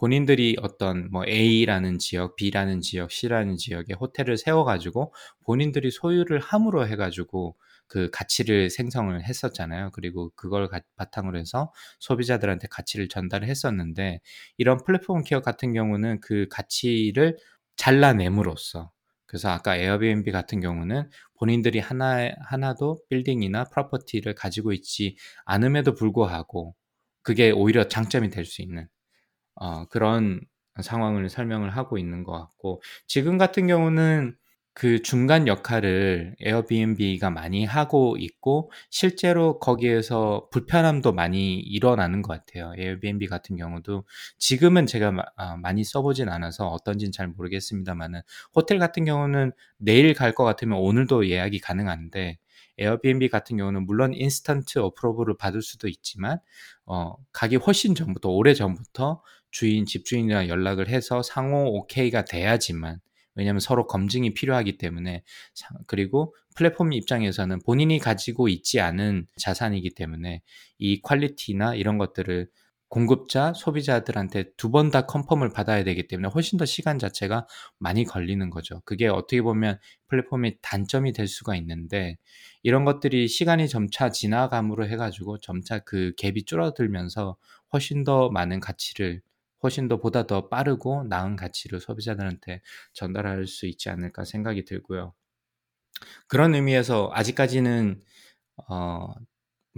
본인들이 0.00 0.56
어떤 0.62 1.10
뭐 1.10 1.24
A라는 1.26 1.98
지역, 1.98 2.36
B라는 2.36 2.80
지역, 2.80 3.10
C라는 3.10 3.56
지역에 3.56 3.94
호텔을 3.94 4.36
세워가지고 4.36 5.12
본인들이 5.44 5.90
소유를 5.90 6.38
함으로 6.40 6.86
해가지고 6.86 7.56
그 7.88 8.10
가치를 8.10 8.70
생성을 8.70 9.22
했었잖아요. 9.24 9.90
그리고 9.92 10.30
그걸 10.36 10.68
바탕으로 10.96 11.38
해서 11.38 11.72
소비자들한테 12.00 12.68
가치를 12.68 13.08
전달을 13.08 13.48
했었는데 13.48 14.20
이런 14.58 14.78
플랫폼 14.84 15.22
기업 15.22 15.42
같은 15.44 15.72
경우는 15.72 16.20
그 16.20 16.46
가치를 16.50 17.38
잘라냄으로써 17.76 18.90
그래서 19.26 19.50
아까 19.50 19.76
에어비앤비 19.76 20.32
같은 20.32 20.60
경우는 20.60 21.10
본인들이 21.38 21.78
하나 21.80 22.30
하나도 22.46 22.98
빌딩이나 23.10 23.64
프로퍼티를 23.64 24.34
가지고 24.34 24.72
있지 24.72 25.16
않음에도 25.44 25.94
불구하고 25.94 26.74
그게 27.22 27.50
오히려 27.50 27.88
장점이 27.88 28.30
될 28.30 28.44
수 28.46 28.62
있는 28.62 28.88
어, 29.56 29.86
그런 29.86 30.40
상황을 30.80 31.28
설명을 31.28 31.70
하고 31.70 31.98
있는 31.98 32.22
것 32.24 32.32
같고 32.32 32.82
지금 33.06 33.38
같은 33.38 33.66
경우는 33.66 34.36
그 34.78 35.02
중간 35.02 35.48
역할을 35.48 36.36
에어비앤비가 36.38 37.30
많이 37.30 37.64
하고 37.64 38.16
있고 38.16 38.70
실제로 38.90 39.58
거기에서 39.58 40.48
불편함도 40.52 41.12
많이 41.14 41.58
일어나는 41.58 42.22
것 42.22 42.32
같아요. 42.32 42.72
에어비앤비 42.78 43.26
같은 43.26 43.56
경우도 43.56 44.04
지금은 44.38 44.86
제가 44.86 45.12
아, 45.36 45.56
많이 45.56 45.82
써보진 45.82 46.28
않아서 46.28 46.68
어떤지는 46.68 47.10
잘 47.10 47.26
모르겠습니다만은 47.26 48.20
호텔 48.54 48.78
같은 48.78 49.04
경우는 49.04 49.50
내일 49.78 50.14
갈 50.14 50.32
것 50.32 50.44
같으면 50.44 50.78
오늘도 50.78 51.28
예약이 51.28 51.58
가능한데 51.58 52.38
에어비앤비 52.78 53.30
같은 53.30 53.56
경우는 53.56 53.84
물론 53.84 54.14
인스턴트 54.14 54.78
어프로브를 54.78 55.36
받을 55.36 55.60
수도 55.60 55.88
있지만 55.88 56.38
어, 56.86 57.16
가기 57.32 57.56
훨씬 57.56 57.96
전부터 57.96 58.28
오래 58.28 58.54
전부터 58.54 59.22
주인 59.50 59.86
집주인이랑 59.86 60.46
연락을 60.48 60.88
해서 60.88 61.22
상호 61.24 61.64
오케이가 61.64 62.24
돼야지만 62.26 63.00
왜냐하면 63.38 63.60
서로 63.60 63.86
검증이 63.86 64.34
필요하기 64.34 64.78
때문에 64.78 65.22
그리고 65.86 66.34
플랫폼 66.56 66.92
입장에서는 66.92 67.60
본인이 67.64 67.98
가지고 67.98 68.48
있지 68.48 68.80
않은 68.80 69.26
자산이기 69.36 69.90
때문에 69.94 70.42
이 70.78 71.00
퀄리티나 71.02 71.74
이런 71.76 71.98
것들을 71.98 72.48
공급자, 72.90 73.52
소비자들한테 73.54 74.52
두 74.56 74.70
번 74.70 74.90
다 74.90 75.02
컨펌을 75.06 75.50
받아야 75.52 75.84
되기 75.84 76.08
때문에 76.08 76.28
훨씬 76.28 76.58
더 76.58 76.64
시간 76.64 76.98
자체가 76.98 77.46
많이 77.78 78.04
걸리는 78.04 78.48
거죠. 78.50 78.80
그게 78.86 79.08
어떻게 79.08 79.42
보면 79.42 79.78
플랫폼의 80.08 80.58
단점이 80.62 81.12
될 81.12 81.28
수가 81.28 81.54
있는데 81.56 82.16
이런 82.62 82.84
것들이 82.86 83.28
시간이 83.28 83.68
점차 83.68 84.10
지나감으로 84.10 84.88
해가지고 84.88 85.38
점차 85.40 85.80
그 85.80 86.12
갭이 86.18 86.46
줄어들면서 86.46 87.36
훨씬 87.74 88.04
더 88.04 88.30
많은 88.30 88.60
가치를 88.60 89.20
훨씬 89.62 89.88
더 89.88 89.98
보다 89.98 90.26
더 90.26 90.48
빠르고 90.48 91.04
나은 91.04 91.36
가치를 91.36 91.80
소비자들한테 91.80 92.62
전달할 92.92 93.46
수 93.46 93.66
있지 93.66 93.88
않을까 93.90 94.24
생각이 94.24 94.64
들고요. 94.64 95.14
그런 96.28 96.54
의미에서 96.54 97.10
아직까지는 97.12 98.02
어, 98.68 99.14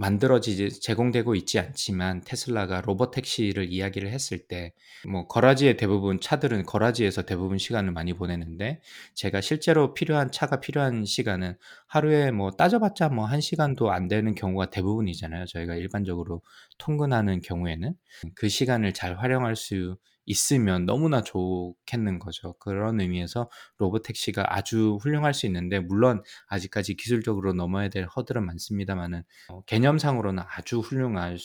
만들어지지 0.01 0.81
제공되고 0.81 1.35
있지 1.35 1.59
않지만 1.59 2.21
테슬라가 2.25 2.81
로봇 2.81 3.11
택시를 3.11 3.71
이야기를 3.71 4.11
했을 4.11 4.47
때 4.47 4.73
뭐 5.07 5.27
거라지의 5.27 5.77
대부분 5.77 6.19
차들은 6.19 6.63
거라지에서 6.63 7.23
대부분 7.23 7.57
시간을 7.57 7.91
많이 7.91 8.13
보내는데 8.13 8.81
제가 9.15 9.41
실제로 9.41 9.93
필요한 9.93 10.31
차가 10.31 10.59
필요한 10.59 11.05
시간은 11.05 11.55
하루에 11.87 12.31
뭐 12.31 12.51
따져봤자 12.51 13.09
뭐 13.09 13.25
한 13.25 13.41
시간도 13.41 13.91
안 13.91 14.07
되는 14.07 14.35
경우가 14.35 14.69
대부분이잖아요. 14.69 15.45
저희가 15.45 15.75
일반적으로 15.75 16.41
통근하는 16.77 17.41
경우에는 17.41 17.93
그 18.35 18.49
시간을 18.49 18.93
잘 18.93 19.17
활용할 19.17 19.55
수 19.55 19.97
있으면 20.25 20.85
너무나 20.85 21.21
좋겠는 21.21 22.19
거죠. 22.19 22.53
그런 22.59 22.99
의미에서 23.01 23.49
로보택시가 23.77 24.55
아주 24.55 24.97
훌륭할 25.01 25.33
수 25.33 25.45
있는데 25.45 25.79
물론 25.79 26.21
아직까지 26.47 26.95
기술적으로 26.95 27.53
넘어야 27.53 27.89
될 27.89 28.05
허들은 28.05 28.45
많습니다만은 28.45 29.23
어, 29.49 29.63
개념상으로는 29.63 30.43
아주 30.47 30.79
훌륭할 30.79 31.37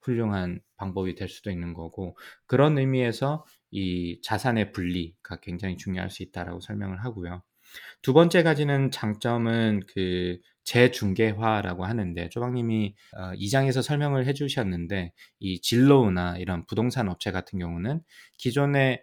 훌륭한 0.00 0.60
방법이 0.76 1.14
될 1.14 1.28
수도 1.28 1.50
있는 1.50 1.72
거고 1.72 2.16
그런 2.46 2.78
의미에서 2.78 3.44
이 3.70 4.20
자산의 4.22 4.72
분리가 4.72 5.40
굉장히 5.40 5.76
중요할 5.76 6.10
수 6.10 6.22
있다라고 6.22 6.60
설명을 6.60 7.04
하고요. 7.04 7.42
두 8.02 8.12
번째 8.12 8.42
가지는 8.42 8.90
장점은 8.90 9.82
그 9.88 10.38
재중개화라고 10.64 11.84
하는데 11.84 12.28
조방님이 12.28 12.94
어, 13.16 13.32
2장에서 13.32 13.82
설명을 13.82 14.26
해주셨는데 14.26 15.12
이 15.40 15.60
진로우나 15.60 16.38
이런 16.38 16.66
부동산 16.66 17.08
업체 17.08 17.30
같은 17.30 17.58
경우는 17.58 18.00
기존에 18.38 19.02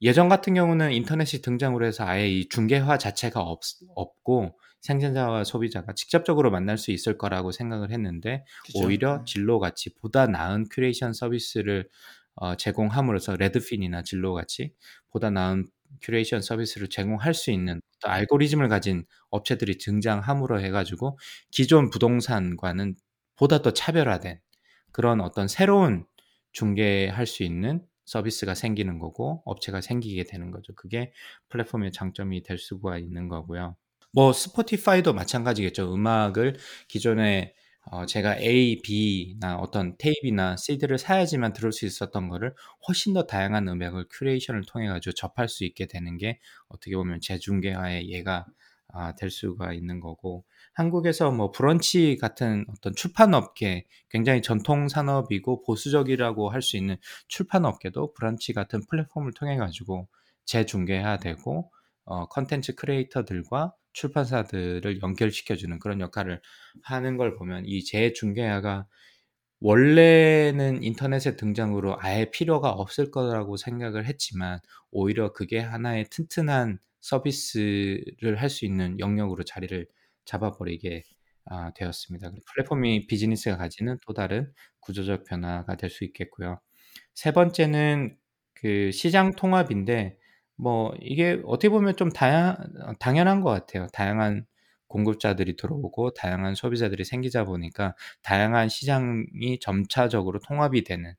예전 0.00 0.28
같은 0.28 0.54
경우는 0.54 0.92
인터넷이 0.92 1.42
등장으로 1.42 1.86
해서 1.86 2.04
아예 2.04 2.28
이 2.28 2.48
중개화 2.48 2.98
자체가 2.98 3.40
없, 3.40 3.60
없고 3.94 4.58
생산자와 4.80 5.44
소비자가 5.44 5.92
직접적으로 5.94 6.50
만날 6.50 6.76
수 6.76 6.90
있을 6.90 7.16
거라고 7.16 7.52
생각을 7.52 7.92
했는데 7.92 8.44
그쵸. 8.66 8.80
오히려 8.80 9.18
네. 9.18 9.24
질로우 9.26 9.60
같이 9.60 9.94
보다 9.94 10.26
나은 10.26 10.66
큐레이션 10.70 11.12
서비스를 11.12 11.88
어, 12.34 12.56
제공함으로써 12.56 13.36
레드핀이나 13.36 14.02
질로우 14.02 14.34
같이 14.34 14.72
보다 15.10 15.30
나은 15.30 15.68
큐레이션 16.00 16.42
서비스를 16.42 16.88
제공할 16.88 17.34
수 17.34 17.50
있는 17.50 17.80
알고리즘을 18.04 18.68
가진 18.68 19.04
업체들이 19.30 19.78
등장함으로 19.78 20.60
해가지고 20.60 21.18
기존 21.50 21.90
부동산과는 21.90 22.96
보다 23.36 23.62
더 23.62 23.72
차별화된 23.72 24.40
그런 24.92 25.20
어떤 25.20 25.48
새로운 25.48 26.04
중개할 26.52 27.26
수 27.26 27.42
있는 27.42 27.82
서비스가 28.04 28.54
생기는 28.54 28.98
거고 28.98 29.42
업체가 29.44 29.80
생기게 29.80 30.24
되는 30.24 30.50
거죠. 30.50 30.74
그게 30.74 31.12
플랫폼의 31.48 31.92
장점이 31.92 32.42
될 32.42 32.58
수가 32.58 32.98
있는 32.98 33.28
거고요. 33.28 33.76
뭐 34.12 34.32
스포티파이도 34.32 35.14
마찬가지겠죠. 35.14 35.94
음악을 35.94 36.56
기존에 36.88 37.54
어, 37.90 38.06
제가 38.06 38.38
A, 38.38 38.80
B나 38.82 39.56
어떤 39.56 39.96
테이프나 39.98 40.56
CD를 40.56 40.98
사야지만 40.98 41.52
들을 41.52 41.72
수 41.72 41.84
있었던 41.84 42.28
거를 42.28 42.54
훨씬 42.88 43.12
더 43.12 43.26
다양한 43.26 43.68
음악을 43.68 44.06
curation을 44.10 44.62
통해 44.68 44.88
가지고 44.88 45.12
접할 45.14 45.48
수 45.48 45.64
있게 45.64 45.86
되는 45.86 46.16
게 46.16 46.38
어떻게 46.68 46.94
보면 46.96 47.20
재중계화의 47.20 48.08
예가 48.10 48.46
아, 48.94 49.14
될 49.14 49.30
수가 49.30 49.72
있는 49.72 50.00
거고 50.00 50.44
한국에서 50.74 51.30
뭐 51.30 51.50
브런치 51.50 52.18
같은 52.20 52.66
어떤 52.68 52.94
출판 52.94 53.32
업계 53.34 53.86
굉장히 54.10 54.42
전통 54.42 54.88
산업이고 54.88 55.62
보수적이라고 55.62 56.50
할 56.50 56.60
수 56.62 56.76
있는 56.76 56.96
출판 57.26 57.64
업계도 57.64 58.12
브런치 58.14 58.52
같은 58.52 58.80
플랫폼을 58.88 59.32
통해 59.32 59.56
가지고 59.56 60.08
재중계화되고 60.44 61.70
어, 62.04 62.26
컨텐츠 62.28 62.74
크리에이터들과 62.74 63.74
출판사들을 63.92 65.00
연결시켜주는 65.02 65.78
그런 65.78 66.00
역할을 66.00 66.40
하는 66.82 67.16
걸 67.16 67.34
보면 67.36 67.64
이 67.66 67.84
재중개화가 67.84 68.86
원래는 69.60 70.82
인터넷의 70.82 71.36
등장으로 71.36 71.96
아예 72.00 72.30
필요가 72.30 72.70
없을 72.70 73.10
거라고 73.10 73.56
생각을 73.56 74.06
했지만 74.06 74.58
오히려 74.90 75.32
그게 75.32 75.60
하나의 75.60 76.06
튼튼한 76.10 76.78
서비스를 77.00 78.36
할 78.40 78.50
수 78.50 78.64
있는 78.64 78.98
영역으로 78.98 79.44
자리를 79.44 79.86
잡아버리게 80.24 81.02
아, 81.46 81.72
되었습니다. 81.74 82.30
플랫폼이 82.54 83.06
비즈니스가 83.06 83.56
가지는 83.56 83.98
또 84.06 84.12
다른 84.14 84.52
구조적 84.80 85.24
변화가 85.24 85.76
될 85.76 85.90
수 85.90 86.04
있겠고요. 86.04 86.60
세 87.14 87.32
번째는 87.32 88.16
그 88.54 88.90
시장 88.92 89.32
통합인데 89.36 90.18
뭐 90.56 90.92
이게 91.00 91.40
어떻게 91.46 91.68
보면 91.68 91.96
좀 91.96 92.10
다양 92.10 92.56
당연한 93.00 93.40
것 93.40 93.50
같아요. 93.50 93.86
다양한 93.92 94.46
공급자들이 94.88 95.56
들어오고 95.56 96.12
다양한 96.14 96.54
소비자들이 96.54 97.04
생기자 97.04 97.44
보니까 97.44 97.94
다양한 98.22 98.68
시장이 98.68 99.58
점차적으로 99.60 100.38
통합이 100.40 100.84
되는 100.84 101.14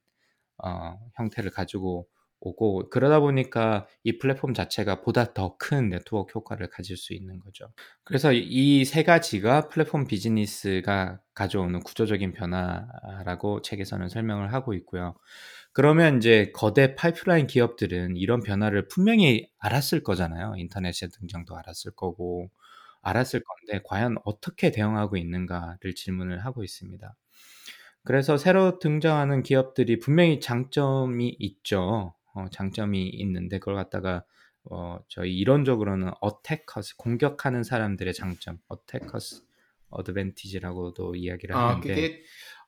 어, 0.63 0.97
형태를 1.15 1.51
가지고 1.51 2.07
오고 2.41 2.89
그러다 2.89 3.21
보니까 3.21 3.87
이 4.03 4.17
플랫폼 4.17 4.53
자체가 4.53 5.01
보다 5.01 5.33
더 5.33 5.57
큰 5.57 5.89
네트워크 5.89 6.33
효과를 6.35 6.67
가질 6.69 6.97
수 6.97 7.13
있는 7.13 7.39
거죠. 7.39 7.71
그래서 8.03 8.33
이 8.33 8.83
세 8.85 9.03
가지가 9.03 9.69
플랫폼 9.69 10.05
비즈니스가 10.07 11.21
가져오는 11.35 11.79
구조적인 11.81 12.33
변화라고 12.33 13.61
책에서는 13.61 14.09
설명을 14.09 14.53
하고 14.53 14.73
있고요. 14.73 15.15
그러면 15.73 16.17
이제 16.17 16.51
거대 16.53 16.95
파이프라인 16.95 17.47
기업들은 17.47 18.15
이런 18.15 18.41
변화를 18.41 18.87
분명히 18.87 19.49
알았을 19.57 20.03
거잖아요. 20.03 20.53
인터넷의 20.57 21.09
등장도 21.09 21.57
알았을 21.57 21.91
거고 21.95 22.51
알았을 23.01 23.41
건데 23.43 23.81
과연 23.83 24.17
어떻게 24.23 24.71
대응하고 24.71 25.17
있는가를 25.17 25.95
질문을 25.95 26.45
하고 26.45 26.63
있습니다. 26.63 27.15
그래서 28.03 28.37
새로 28.37 28.79
등장하는 28.79 29.41
기업들이 29.43 29.99
분명히 29.99 30.39
장점이 30.39 31.35
있죠. 31.39 32.13
어, 32.35 32.45
장점이 32.51 33.09
있는데 33.09 33.59
그걸 33.59 33.75
갖다가 33.75 34.23
어, 34.65 34.99
저희 35.07 35.35
이론적으로는 35.37 36.11
attackers 36.21 36.97
공격하는 36.97 37.63
사람들의 37.63 38.13
장점, 38.13 38.59
attacker's 38.67 39.43
advantage라고도 39.89 41.15
이야기를 41.15 41.55
아, 41.55 41.69
하는데 41.69 41.87
그게 41.87 42.23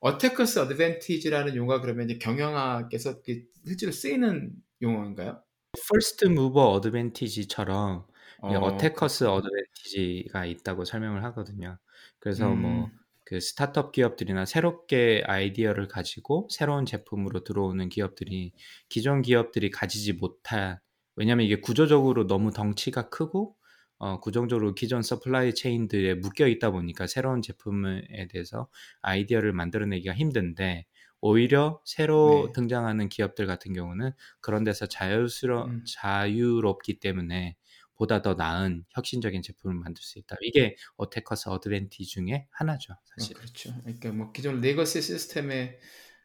attacker's 0.06 0.60
advantage라는 0.60 1.56
용어가 1.56 1.80
그러면 1.80 2.08
이제 2.08 2.18
경영학에서 2.18 3.22
실제로 3.66 3.90
쓰이는 3.90 4.52
용어인가요? 4.80 5.42
first 5.88 6.26
mover 6.26 6.70
advantage처럼 6.70 8.06
이 8.50 8.54
어, 8.54 8.58
attacker's 8.60 9.24
advantage가 9.24 10.46
있다고 10.46 10.84
설명을 10.84 11.24
하거든요. 11.24 11.78
그래서 12.20 12.48
뭐 12.48 12.84
음, 12.84 12.90
그 13.24 13.40
스타트업 13.40 13.90
기업들이나 13.90 14.44
새롭게 14.44 15.24
아이디어를 15.26 15.88
가지고 15.88 16.46
새로운 16.52 16.86
제품으로 16.86 17.42
들어오는 17.42 17.88
기업들이 17.88 18.52
기존 18.88 19.22
기업들이 19.22 19.70
가지지 19.70 20.12
못한 20.12 20.78
왜냐하면 21.16 21.46
이게 21.46 21.56
구조적으로 21.56 22.28
너무 22.28 22.52
덩치가 22.52 23.08
크고 23.08 23.56
어, 23.98 24.20
구조적으로 24.20 24.74
기존 24.74 25.02
supply 25.02 25.54
chain들에 25.54 26.14
묶여 26.14 26.46
있다 26.46 26.70
보니까 26.70 27.06
새로운 27.06 27.42
제품에 27.42 28.28
대해서 28.30 28.68
아이디어를 29.02 29.52
만들어내기가 29.52 30.14
힘든데 30.14 30.86
오히려 31.20 31.80
새로 31.84 32.44
네. 32.48 32.52
등장하는 32.52 33.08
기업들 33.08 33.46
같은 33.46 33.72
경우는 33.72 34.12
그런 34.40 34.64
데서 34.64 34.86
자유스러 34.86 35.64
음. 35.66 35.84
자유롭기 35.86 37.00
때문에 37.00 37.56
보다 37.96 38.20
더 38.20 38.34
나은 38.34 38.84
혁신적인 38.90 39.40
제품을 39.42 39.74
만들 39.76 40.02
수 40.02 40.18
있다. 40.18 40.36
이게 40.42 40.76
attacker's 40.96 41.48
advantage 41.48 42.04
중에 42.04 42.46
하나죠, 42.50 42.92
어, 42.92 42.96
사실. 43.16 43.34
그렇죠. 43.36 43.74
그러니까 43.80 44.12
뭐 44.12 44.32
기존 44.32 44.60
legacy 44.60 45.00
system의 45.00 45.78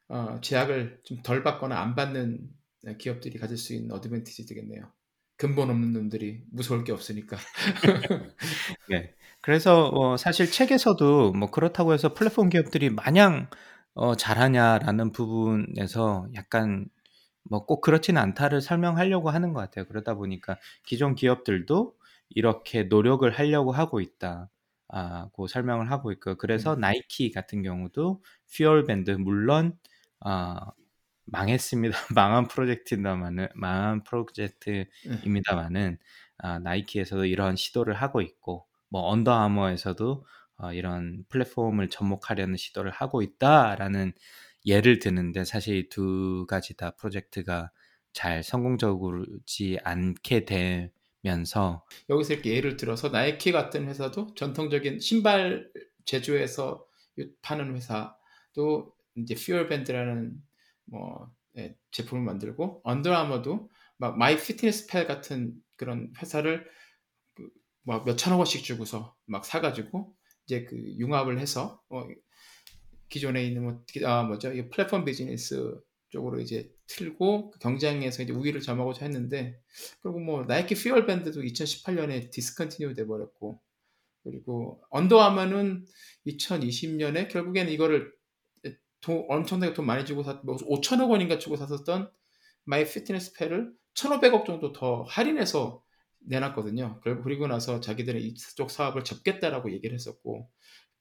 어, 0.10 0.40
제약을 0.42 1.02
좀 1.06 1.22
덜 1.24 1.44
받거나 1.44 1.80
안 1.80 1.96
받는 1.96 2.50
기업들이 2.98 3.40
가질 3.40 3.58
수 3.58 3.74
있는 3.74 3.92
어드밴티지 3.92 4.46
되겠네요. 4.48 4.92
근본 5.42 5.72
없는 5.72 5.92
놈들이 5.94 6.44
무서울 6.52 6.84
게 6.84 6.92
없으니까. 6.92 7.36
네. 8.90 9.12
그래서 9.42 9.90
어, 9.90 10.18
사실 10.18 10.52
책에서도 10.52 11.34
뭐 11.34 11.50
그렇다고 11.50 11.94
해서 11.94 12.14
플랫폼 12.14 12.50
기업들이 12.50 12.92
마냥 12.92 13.50
어, 13.96 14.16
잘하냐라는 14.16 15.12
부분에서 15.12 16.28
약간 16.36 16.88
뭐 17.50 17.66
꼭 17.66 17.82
그렇지는 17.82 18.22
않다를 18.22 18.62
설명하려고 18.62 19.30
하는 19.32 19.54
것 19.54 19.62
같아요. 19.62 19.86
그러다 19.88 20.16
보니까 20.16 20.58
기존 20.86 21.16
기업들도 21.16 21.96
이렇게 22.30 22.84
노력을 22.84 23.30
하려고 23.32 23.72
하고 23.72 24.02
있다고 24.02 25.48
설명을 25.50 25.92
하고 25.92 26.12
있고 26.12 26.36
그래서 26.36 26.76
음. 26.76 26.82
나이키 26.82 27.32
같은 27.32 27.64
경우도 27.64 28.24
FuelBand 28.56 29.12
물론 29.12 29.78
어, 30.26 30.58
망했습니다. 31.32 31.98
망한 32.16 32.48
프로젝트입니다만은 32.48 33.48
망한 33.56 34.04
프로젝트입니다만은 34.04 35.98
아, 36.38 36.60
나이키에서도 36.60 37.26
이런 37.26 37.56
시도를 37.56 37.94
하고 37.94 38.22
있고 38.22 38.68
뭐 38.90 39.08
언더아머에서도 39.10 40.26
어, 40.58 40.74
이런 40.74 41.24
플랫폼을 41.30 41.90
접목하려는 41.90 42.58
시도를 42.58 42.92
하고 42.92 43.22
있다라는 43.22 44.14
예를 44.66 45.00
드는데 45.00 45.46
사실 45.46 45.90
두 45.90 46.46
가지 46.48 46.76
다 46.76 46.92
프로젝트가 46.92 47.72
잘 48.14 48.44
성공적이지 48.44 49.80
않게 49.84 50.46
되면서 51.24 51.86
여기서 52.10 52.34
이렇게 52.34 52.56
예를 52.56 52.76
들어서 52.76 53.10
나이키 53.10 53.52
같은 53.52 53.88
회사도 53.88 54.36
전통적인 54.36 55.00
신발 55.00 55.72
제조해서 56.06 56.86
파는 57.42 57.76
회사도 57.76 58.94
이제 59.16 59.36
FuelBand라는 59.36 60.34
뭐 60.92 61.32
예, 61.58 61.76
제품을 61.92 62.24
만들고 62.24 62.82
언더아머도 62.84 63.70
막 63.98 64.18
MyFitnessPal 64.18 65.08
같은 65.08 65.54
그런 65.78 66.14
회사를 66.22 66.66
그 67.36 67.50
막 67.84 68.06
몇천억 68.06 68.38
원씩 68.38 68.64
주고서 68.64 69.16
막 69.26 69.46
사가지고 69.46 70.14
이제 70.46 70.66
그 70.66 70.76
융합을 70.98 71.40
해서 71.40 71.82
어 71.90 72.08
기존에 73.10 73.44
있는 73.46 73.64
뭐 73.64 73.84
아, 74.06 74.24
뭐죠? 74.24 74.54
이 74.54 74.70
플랫폼 74.70 75.04
비즈니스 75.04 75.80
쪽으로 76.10 76.40
이제 76.40 76.72
틀고 76.88 77.52
경쟁에서 77.62 78.24
이제 78.24 78.34
우위를 78.34 78.62
점하고자 78.62 79.06
했는데 79.06 79.60
그리고 80.02 80.20
뭐 80.20 80.46
나이키 80.46 80.76
FuelBand도 80.76 81.42
2018년에 81.42 82.32
discontinue 82.32 82.94
돼 82.94 83.06
버렸고 83.06 83.62
그리고 84.24 84.82
언더아머는 84.92 85.86
2020년에 86.28 87.30
결국에는 87.30 87.72
이거를 87.72 88.14
돈, 89.02 89.26
엄청나게 89.28 89.74
돈 89.74 89.86
많이 89.86 90.06
주고 90.06 90.24
샀, 90.24 90.46
뭐 90.46 90.56
5천억 90.58 91.10
원인가 91.10 91.38
주고 91.38 91.58
샀었던 91.58 92.12
MyFitnessPal을 92.64 93.72
1,500억 93.96 94.46
정도 94.46 94.72
더 94.72 95.04
할인해서 95.04 95.84
내놨거든요. 96.20 97.02
그리고 97.24 97.48
나서 97.48 97.80
자기들은 97.80 98.22
이쪽 98.22 98.70
사업을 98.70 99.04
접겠다라고 99.04 99.72
얘기를 99.72 99.96
했었고 99.96 100.50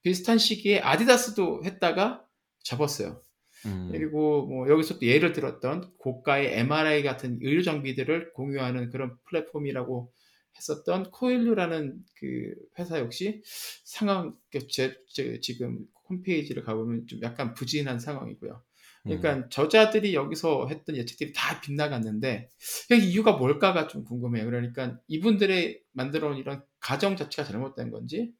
비슷한 0.02 0.38
시기에 0.38 0.80
아디다스도 0.80 1.62
했다가 1.64 2.24
접었어요. 2.62 3.22
음, 3.66 3.90
그리고 3.92 4.46
뭐 4.46 4.68
여기서 4.70 4.98
또 4.98 5.06
예를 5.06 5.32
들었던 5.32 5.92
고가의 5.98 6.58
MRI 6.60 7.02
같은 7.02 7.38
의료 7.42 7.62
장비들을 7.62 8.32
공유하는 8.32 8.90
그런 8.90 9.16
플랫폼이라고 9.26 10.10
했었던 10.56 11.10
코일류라는 11.10 11.98
그 12.16 12.54
회사 12.78 12.98
역시 12.98 13.42
상황 13.84 14.34
제, 14.70 14.96
제, 15.08 15.40
지금 15.40 15.86
홈페이지를 16.10 16.64
가보면 16.64 17.06
좀 17.06 17.20
약간 17.22 17.54
부진한 17.54 17.98
상황이고요. 17.98 18.62
그러니까 19.02 19.34
음, 19.34 19.46
저자들이 19.48 20.14
여기서 20.14 20.66
했던 20.68 20.96
예측들이 20.96 21.32
다 21.34 21.60
빗나갔는데 21.60 22.50
여기 22.90 23.10
이유가 23.10 23.32
뭘까가 23.32 23.86
좀 23.86 24.04
궁금해요. 24.04 24.44
그러니까 24.44 24.98
이분들의 25.08 25.80
만들어 25.92 26.28
온 26.28 26.36
이런 26.36 26.62
가정 26.80 27.16
자체가 27.16 27.48
잘못된 27.48 27.90
건지 27.90 28.32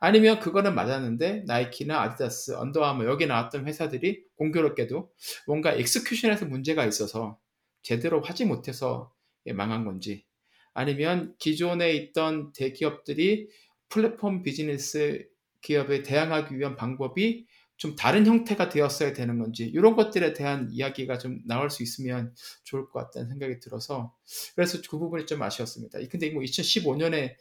아니면 0.00 0.40
그거는 0.40 0.74
맞았는데 0.74 1.44
나이키나 1.46 2.02
아디다스, 2.02 2.56
언더아머 2.56 3.04
여기 3.06 3.26
나왔던 3.26 3.66
회사들이 3.66 4.24
공교롭게도 4.36 5.10
뭔가 5.46 5.72
엑스큐션에서 5.72 6.46
문제가 6.46 6.84
있어서 6.86 7.38
제대로 7.82 8.20
하지 8.20 8.44
못해서 8.44 9.12
망한 9.46 9.84
건지 9.84 10.26
아니면 10.74 11.34
기존에 11.38 11.92
있던 11.92 12.52
대기업들이 12.52 13.48
플랫폼 13.88 14.42
비즈니스 14.42 15.26
기업에 15.62 16.02
대항하기 16.02 16.58
위한 16.58 16.76
방법이 16.76 17.46
좀 17.76 17.96
다른 17.96 18.26
형태가 18.26 18.68
되었어야 18.68 19.12
되는 19.12 19.38
건지 19.38 19.64
이런 19.64 19.96
것들에 19.96 20.34
대한 20.34 20.68
이야기가 20.70 21.18
좀 21.18 21.40
나올 21.46 21.70
수 21.70 21.82
있으면 21.82 22.34
좋을 22.64 22.88
것 22.90 23.00
같다는 23.00 23.28
생각이 23.28 23.58
들어서 23.60 24.14
그래서 24.54 24.78
그 24.88 24.98
부분이 24.98 25.26
좀 25.26 25.42
아쉬웠습니다. 25.42 25.98
근데 26.10 26.30
뭐 26.30 26.42
2015년에 26.42 27.34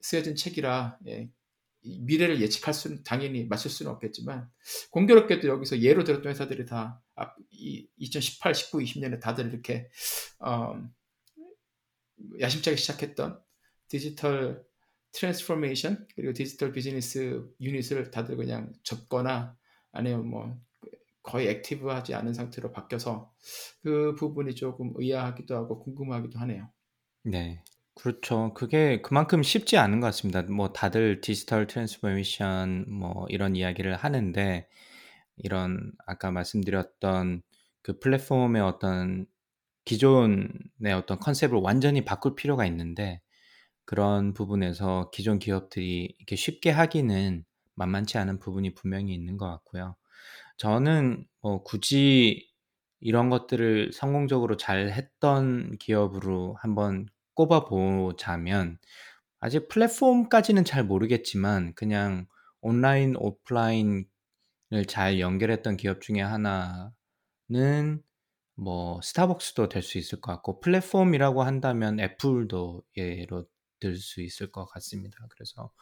쓰여진 0.00 0.34
책이라 0.34 0.98
예, 1.06 1.28
미래를 1.84 2.40
예측할 2.40 2.74
수는 2.74 3.04
당연히 3.04 3.44
맞출 3.44 3.70
수는 3.70 3.92
없겠지만 3.92 4.50
공교롭게도 4.90 5.46
여기서 5.48 5.80
예로 5.80 6.04
들었던 6.04 6.30
회사들이 6.30 6.66
다 6.66 7.02
2018, 7.96 8.54
19, 8.54 8.78
20년에 8.78 9.20
다들 9.20 9.52
이렇게 9.52 9.90
어, 10.40 10.82
야심차게 12.40 12.76
시작했던 12.76 13.40
digital 13.88 14.64
transformation 15.14 16.06
그리고 16.14 16.32
digital 16.32 16.72
business 16.72 17.44
unit을 17.60 18.10
다들 18.10 18.36
그냥 18.36 18.72
접거나 18.82 19.56
아니면 19.92 20.28
뭐 20.28 20.58
거의 21.22 21.48
active하지 21.48 22.14
않은 22.14 22.34
상태로 22.34 22.72
바뀌어서 22.72 23.32
그 23.82 24.14
부분이 24.14 24.54
조금 24.54 24.92
의아하기도 24.96 25.56
하고 25.56 25.78
궁금하기도 25.80 26.38
하네요. 26.40 26.70
네. 27.22 27.62
그렇죠. 27.94 28.52
그게 28.54 29.00
그만큼 29.02 29.42
쉽지 29.42 29.78
않은 29.78 30.00
것 30.00 30.08
같습니다. 30.08 30.42
뭐 30.42 30.72
다들 30.72 31.20
digital 31.20 31.66
transformation 31.66 32.86
뭐 32.88 33.24
이런 33.28 33.56
이야기를 33.56 33.96
하는데 33.96 34.68
이런 35.36 35.92
아까 36.06 36.30
말씀드렸던 36.30 37.42
그 37.82 37.98
플랫폼의 38.00 38.60
어떤 38.62 39.26
기존의 39.84 40.92
어떤 40.94 41.18
컨셉을 41.18 41.58
완전히 41.58 42.04
바꿀 42.04 42.34
필요가 42.34 42.66
있는데 42.66 43.20
그런 43.86 44.34
부분에서 44.34 45.10
기존 45.12 45.38
기업들이 45.38 46.14
이렇게 46.18 46.36
쉽게 46.36 46.70
하기는 46.70 47.44
만만치 47.74 48.18
않은 48.18 48.38
부분이 48.38 48.74
분명히 48.74 49.14
있는 49.14 49.36
것 49.36 49.48
같고요. 49.48 49.96
저는 50.58 51.26
뭐 51.42 51.62
굳이 51.62 52.50
이런 53.00 53.30
것들을 53.30 53.92
성공적으로 53.92 54.56
잘 54.56 54.90
했던 54.90 55.76
기업으로 55.78 56.56
한번 56.60 57.06
꼽아 57.34 57.64
보자면 57.66 58.78
아직 59.40 59.68
플랫폼까지는 59.68 60.64
잘 60.64 60.84
모르겠지만 60.84 61.74
그냥 61.74 62.26
온라인 62.62 63.16
오프라인을 63.16 64.06
잘 64.88 65.20
연결했던 65.20 65.76
기업 65.76 66.00
중에 66.02 66.20
하나는 66.22 66.92
뭐 68.56 69.00
스타벅스도 69.02 69.68
될 69.68 69.82
수 69.82 69.98
있을 69.98 70.20
것 70.20 70.32
같고 70.32 70.60
플랫폼이라고 70.60 71.42
한다면 71.42 72.00
애플도 72.00 72.82
예로 72.96 73.46
들 73.80 73.96
수 73.98 74.22
있을 74.22 74.50
것 74.52 74.66
같습니다. 74.66 75.18
그래서 75.30 75.72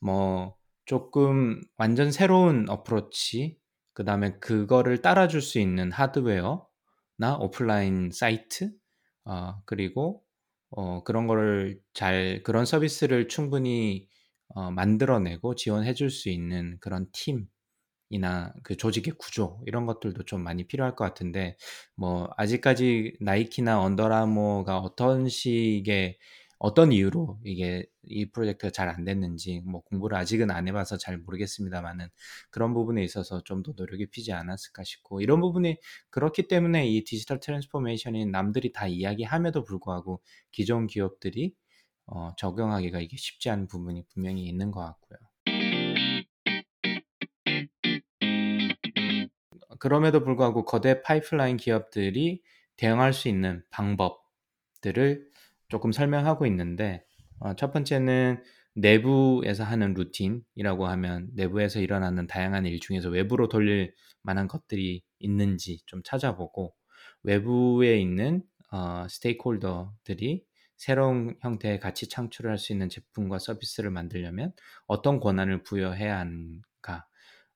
뭐 0.00 0.56
조금 0.86 1.60
완전 1.76 2.10
새로운 2.12 2.68
어프로치 2.68 3.58
그 3.94 4.04
다음에 4.04 4.38
그거를 4.40 5.02
따라줄 5.02 5.42
수 5.42 5.58
있는 5.58 5.92
하드웨어나 5.92 7.36
오프라인 7.40 8.10
사이트 8.12 8.72
어, 9.24 9.62
그리고 9.66 10.24
어, 10.70 11.02
그런 11.04 11.26
거를 11.26 11.80
잘 11.94 12.42
그런 12.44 12.64
서비스를 12.66 13.28
충분히 13.28 14.08
어, 14.48 14.70
만들어내고 14.70 15.54
지원해 15.56 15.94
줄 15.94 16.10
수 16.10 16.28
있는 16.30 16.78
그런 16.80 17.06
팀 17.12 17.48
이나 18.10 18.54
그 18.62 18.76
조직의 18.76 19.14
구조 19.18 19.62
이런 19.66 19.84
것들도 19.86 20.24
좀 20.24 20.42
많이 20.42 20.66
필요할 20.66 20.96
것 20.96 21.04
같은데 21.04 21.56
뭐 21.94 22.30
아직까지 22.38 23.18
나이키나 23.20 23.80
언더아머가 23.82 24.78
어떤 24.78 25.28
식의 25.28 26.18
어떤 26.58 26.92
이유로 26.92 27.38
이게 27.44 27.86
이 28.04 28.26
프로젝트가 28.30 28.70
잘 28.70 28.88
안 28.88 29.04
됐는지 29.04 29.60
뭐 29.66 29.82
공부를 29.82 30.16
아직은 30.18 30.50
안 30.50 30.66
해봐서 30.68 30.96
잘 30.98 31.18
모르겠습니다만은 31.18 32.08
그런 32.50 32.74
부분에 32.74 33.02
있어서 33.04 33.42
좀 33.44 33.62
더 33.62 33.72
노력이 33.76 34.06
필요하지 34.10 34.32
않았을까 34.32 34.84
싶고 34.84 35.20
이런 35.20 35.40
부분이 35.40 35.76
그렇기 36.10 36.48
때문에 36.48 36.86
이 36.88 37.04
digital 37.04 37.40
transformation이 37.40 38.26
남들이 38.26 38.72
다 38.72 38.86
이야기함에도 38.86 39.64
불구하고 39.64 40.22
기존 40.52 40.86
기업들이 40.86 41.54
어, 42.06 42.30
적용하기가 42.36 43.00
이게 43.00 43.16
쉽지 43.16 43.50
않은 43.50 43.66
부분이 43.68 44.04
분명히 44.12 44.46
있는 44.46 44.70
것 44.70 44.80
같고요. 44.80 45.18
그럼에도 49.78 50.24
불구하고 50.24 50.64
거대 50.64 51.02
파이프라인 51.02 51.56
기업들이 51.56 52.42
대응할 52.76 53.12
수 53.12 53.28
있는 53.28 53.62
방법들을 53.70 55.27
조금 55.68 55.92
설명하고 55.92 56.46
있는데 56.46 57.04
어, 57.40 57.54
첫 57.54 57.72
번째는 57.72 58.42
내부에서 58.74 59.64
하는 59.64 59.94
루틴이라고 59.94 60.86
하면 60.86 61.28
내부에서 61.34 61.80
일어나는 61.80 62.26
다양한 62.26 62.66
일 62.66 62.80
중에서 62.80 63.08
외부로 63.10 63.48
돌릴 63.48 63.94
만한 64.22 64.48
것들이 64.48 65.02
있는지 65.18 65.80
좀 65.86 66.02
찾아보고 66.04 66.74
외부에 67.22 67.98
있는 68.00 68.42
어, 68.72 69.06
스테이크홀더들이 69.08 70.44
새로운 70.76 71.36
형태의 71.42 71.80
가치 71.80 72.08
창출을 72.08 72.50
할 72.50 72.58
수 72.58 72.72
있는 72.72 72.88
제품과 72.88 73.38
서비스를 73.38 73.90
만들려면 73.90 74.52
어떤 74.86 75.18
권한을 75.20 75.62
부여해야 75.64 76.18
하는가. 76.18 77.06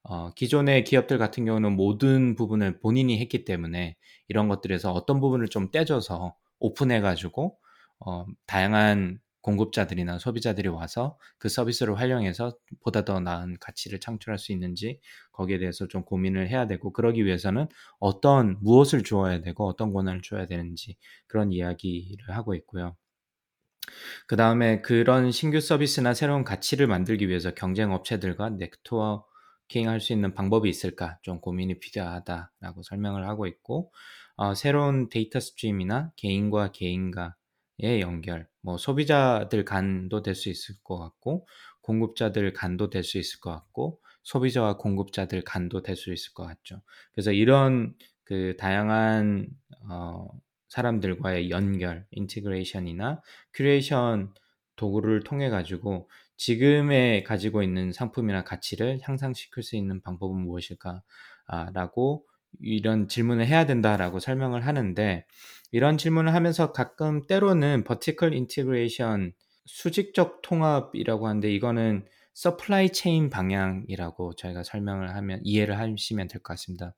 어, 0.05 0.33
기존의 0.35 0.85
기업들 0.85 1.19
같은 1.19 1.45
경우는 1.45 1.77
모든 1.77 2.35
부분을 2.35 2.81
본인이 2.81 3.21
했기 3.21 3.45
때문에 3.45 3.97
이런 4.29 4.49
것들에서 4.49 4.93
어떤 4.93 5.21
부분을 5.21 5.49
좀 5.49 5.71
떼줘서 5.71 6.37
오픈해가지고 6.59 7.59
어, 8.07 8.27
다양한 8.47 9.19
공급자들이나 9.43 10.19
소비자들이 10.19 10.69
와서 10.69 11.19
그 11.39 11.49
서비스를 11.49 11.99
활용해서 11.99 12.57
보다 12.81 13.05
더 13.05 13.21
나은 13.21 13.57
가치를 13.61 14.01
창출할 14.01 14.39
수 14.39 14.53
있는지 14.53 15.01
거기에 15.33 15.59
대해서 15.59 15.89
좀 15.89 16.05
고민을 16.05 16.49
해야 16.49 16.67
되고 16.67 16.93
그러기 16.93 17.25
위해서는 17.25 17.67
어떤 17.99 18.59
무엇을 18.61 19.03
주어야 19.03 19.41
되고 19.41 19.67
어떤 19.67 19.93
권한을 19.93 20.23
줘야 20.23 20.47
되는지 20.47 20.97
그런 21.27 21.53
이야기를 21.53 22.31
하고 22.37 22.55
있고요. 22.55 22.97
그 24.27 24.37
다음에 24.37 24.81
그런 24.81 25.31
신규 25.33 25.61
서비스나 25.61 26.15
새로운 26.15 26.45
가치를 26.45 26.87
만들기 26.87 27.29
위해서 27.29 27.53
경쟁 27.55 27.93
업체들과 27.93 28.51
네트워킹 28.51 29.89
할 29.89 30.01
수 30.01 30.13
있는 30.13 30.35
방법이 30.35 30.69
있을까 30.69 31.19
좀 31.23 31.41
고민이 31.41 31.81
필요하다라고 31.81 32.83
설명을 32.83 33.27
하고 33.29 33.47
있고 33.47 33.93
어, 34.37 34.55
새로운 34.55 35.09
data 35.09 35.41
stream이나 35.41 36.13
개인과 36.17 36.73
개인과 36.73 37.23
의 37.25 37.31
연결, 38.01 38.49
뭐 38.63 38.77
소비자들 38.79 39.65
간도 39.65 40.23
될 40.23 40.35
수 40.35 40.49
있을 40.51 40.77
것 40.85 40.99
같고 40.99 41.47
공급자들 41.83 42.53
간도 42.53 42.91
될 42.91 43.03
수 43.05 43.19
있을 43.19 43.41
것 43.41 43.51
같고 43.51 44.01
소비자와 44.23 44.77
공급자들 44.79 45.43
간도 45.43 45.83
될 45.83 45.97
수 45.97 46.13
있을 46.13 46.33
것 46.35 46.45
같죠. 46.47 46.83
그래서 47.13 47.33
이런 47.33 47.95
그 48.25 48.57
다양한 48.59 49.49
어, 49.91 50.29
사람들과의 50.69 51.51
연결, 51.51 52.07
integration이나 52.13 53.21
curation 53.55 54.33
도구를 54.77 55.23
통해 55.23 55.51
가지고 55.51 56.09
지금에 56.37 57.23
가지고 57.25 57.63
있는 57.63 57.93
상품이나 57.93 58.43
가치를 58.45 59.01
향상시킬 59.03 59.63
수 59.63 59.77
있는 59.77 60.01
방법은 60.01 60.41
무엇일까? 60.41 61.03
아, 61.47 61.71
라고 61.75 62.27
이런 62.61 63.09
질문을 63.09 63.47
해야 63.47 63.67
된다라고 63.67 64.21
설명을 64.21 64.67
하는데 64.67 65.25
이런 65.71 65.99
질문을 65.99 66.35
하면서 66.35 66.73
가끔 66.73 67.27
때로는 67.27 67.85
vertical 67.85 68.35
integration 68.35 69.33
수직적 69.67 70.43
통합이라고 70.43 71.29
하는데 71.29 71.51
이거는 71.53 72.05
supply 72.35 72.91
chain 72.91 73.29
방향이라고 73.31 74.35
저희가 74.37 74.63
설명을 74.63 75.15
하면 75.17 75.41
이해를 75.45 75.79
하시면 75.79 76.29
될 76.29 76.43
것 76.43 76.55
같습니다. 76.55 76.95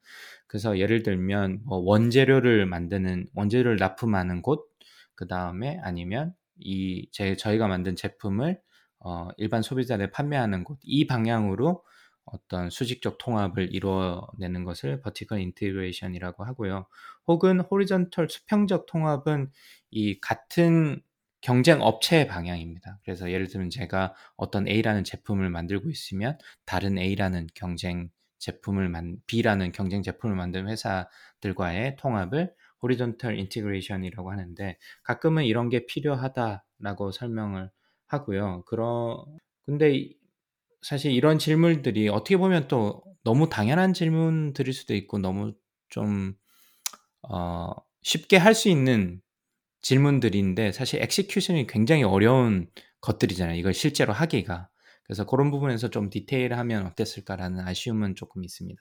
그래서 0.46 0.78
예를 0.78 1.02
들면 1.02 1.62
뭐 1.64 1.78
원재료를 1.78 2.66
만드는 2.66 3.26
원재료를 3.34 3.76
납품하는 3.76 4.42
곳, 4.42 4.68
그 5.14 5.26
다음에 5.26 5.78
아니면 5.82 6.34
이 6.58 7.08
제 7.12 7.36
저희가 7.36 7.66
만든 7.68 7.96
제품을 7.96 8.60
어, 9.00 9.28
일반 9.36 9.60
소비자들 9.62 10.10
판매하는 10.10 10.64
곳, 10.64 10.78
이 10.82 11.06
방향으로 11.06 11.82
어떤 12.24 12.70
수직적 12.70 13.18
통합을 13.18 13.74
이루어내는 13.74 14.64
것을 14.64 15.00
vertical 15.00 15.40
integration이라고 15.40 16.44
하고요. 16.44 16.86
혹은 17.26 17.60
horizontal 17.60 18.28
수평적 18.28 18.86
통합은 18.86 19.50
이 19.90 20.18
같은 20.20 21.02
경쟁 21.40 21.82
업체의 21.82 22.26
방향입니다. 22.26 22.98
그래서 23.04 23.30
예를 23.30 23.48
들면 23.48 23.68
제가 23.68 24.14
어떤 24.36 24.66
A라는 24.66 25.04
제품을 25.04 25.50
만들고 25.50 25.90
있으면 25.90 26.38
다른 26.64 26.96
A라는 26.96 27.48
경쟁 27.54 28.08
제품을 28.38 28.88
만 28.88 29.18
B라는 29.26 29.72
경쟁 29.72 30.02
제품을 30.02 30.34
만든 30.36 30.68
회사들과의 30.68 31.96
통합을 31.96 32.54
horizontal 32.82 33.38
integration이라고 33.38 34.30
하는데 34.30 34.78
가끔은 35.02 35.44
이런 35.44 35.68
게 35.68 35.86
필요하다라고 35.86 37.10
설명을 37.12 37.70
하고요. 38.06 38.62
그러 38.66 39.24
근데 39.66 40.08
사실 40.84 41.12
이런 41.12 41.38
질문들이 41.38 42.10
어떻게 42.10 42.36
보면 42.36 42.68
또 42.68 43.02
너무 43.24 43.48
당연한 43.48 43.94
질문들일 43.94 44.74
수도 44.74 44.94
있고 44.94 45.18
너무 45.18 45.54
좀 45.88 46.34
어, 47.22 47.72
쉽게 48.02 48.36
할 48.36 48.54
수 48.54 48.68
있는 48.68 49.22
질문들인데 49.80 50.72
사실 50.72 51.02
execution이 51.02 51.66
굉장히 51.66 52.02
어려운 52.02 52.68
것들이잖아요. 53.00 53.56
이걸 53.58 53.72
실제로 53.72 54.12
하기가. 54.12 54.68
그래서 55.04 55.24
그런 55.24 55.50
부분에서 55.50 55.88
좀 55.88 56.10
디테일하면 56.10 56.86
어땠을까라는 56.86 57.60
아쉬움은 57.60 58.14
조금 58.14 58.44
있습니다. 58.44 58.80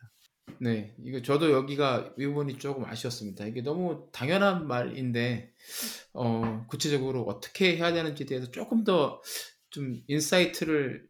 네, 0.59 0.93
이거 1.05 1.21
저도 1.21 1.51
여기가 1.51 2.13
이 2.17 2.25
부분이 2.25 2.57
조금 2.57 2.85
아쉬웠습니다. 2.85 3.45
이게 3.45 3.61
너무 3.61 4.09
당연한 4.11 4.67
말인데 4.67 5.53
어, 6.13 6.65
구체적으로 6.69 7.23
어떻게 7.23 7.77
해야 7.77 7.93
되는지에 7.93 8.25
대해서 8.25 8.51
조금 8.51 8.83
더 8.83 9.21
좀 9.73 9.99
insight를 10.07 11.07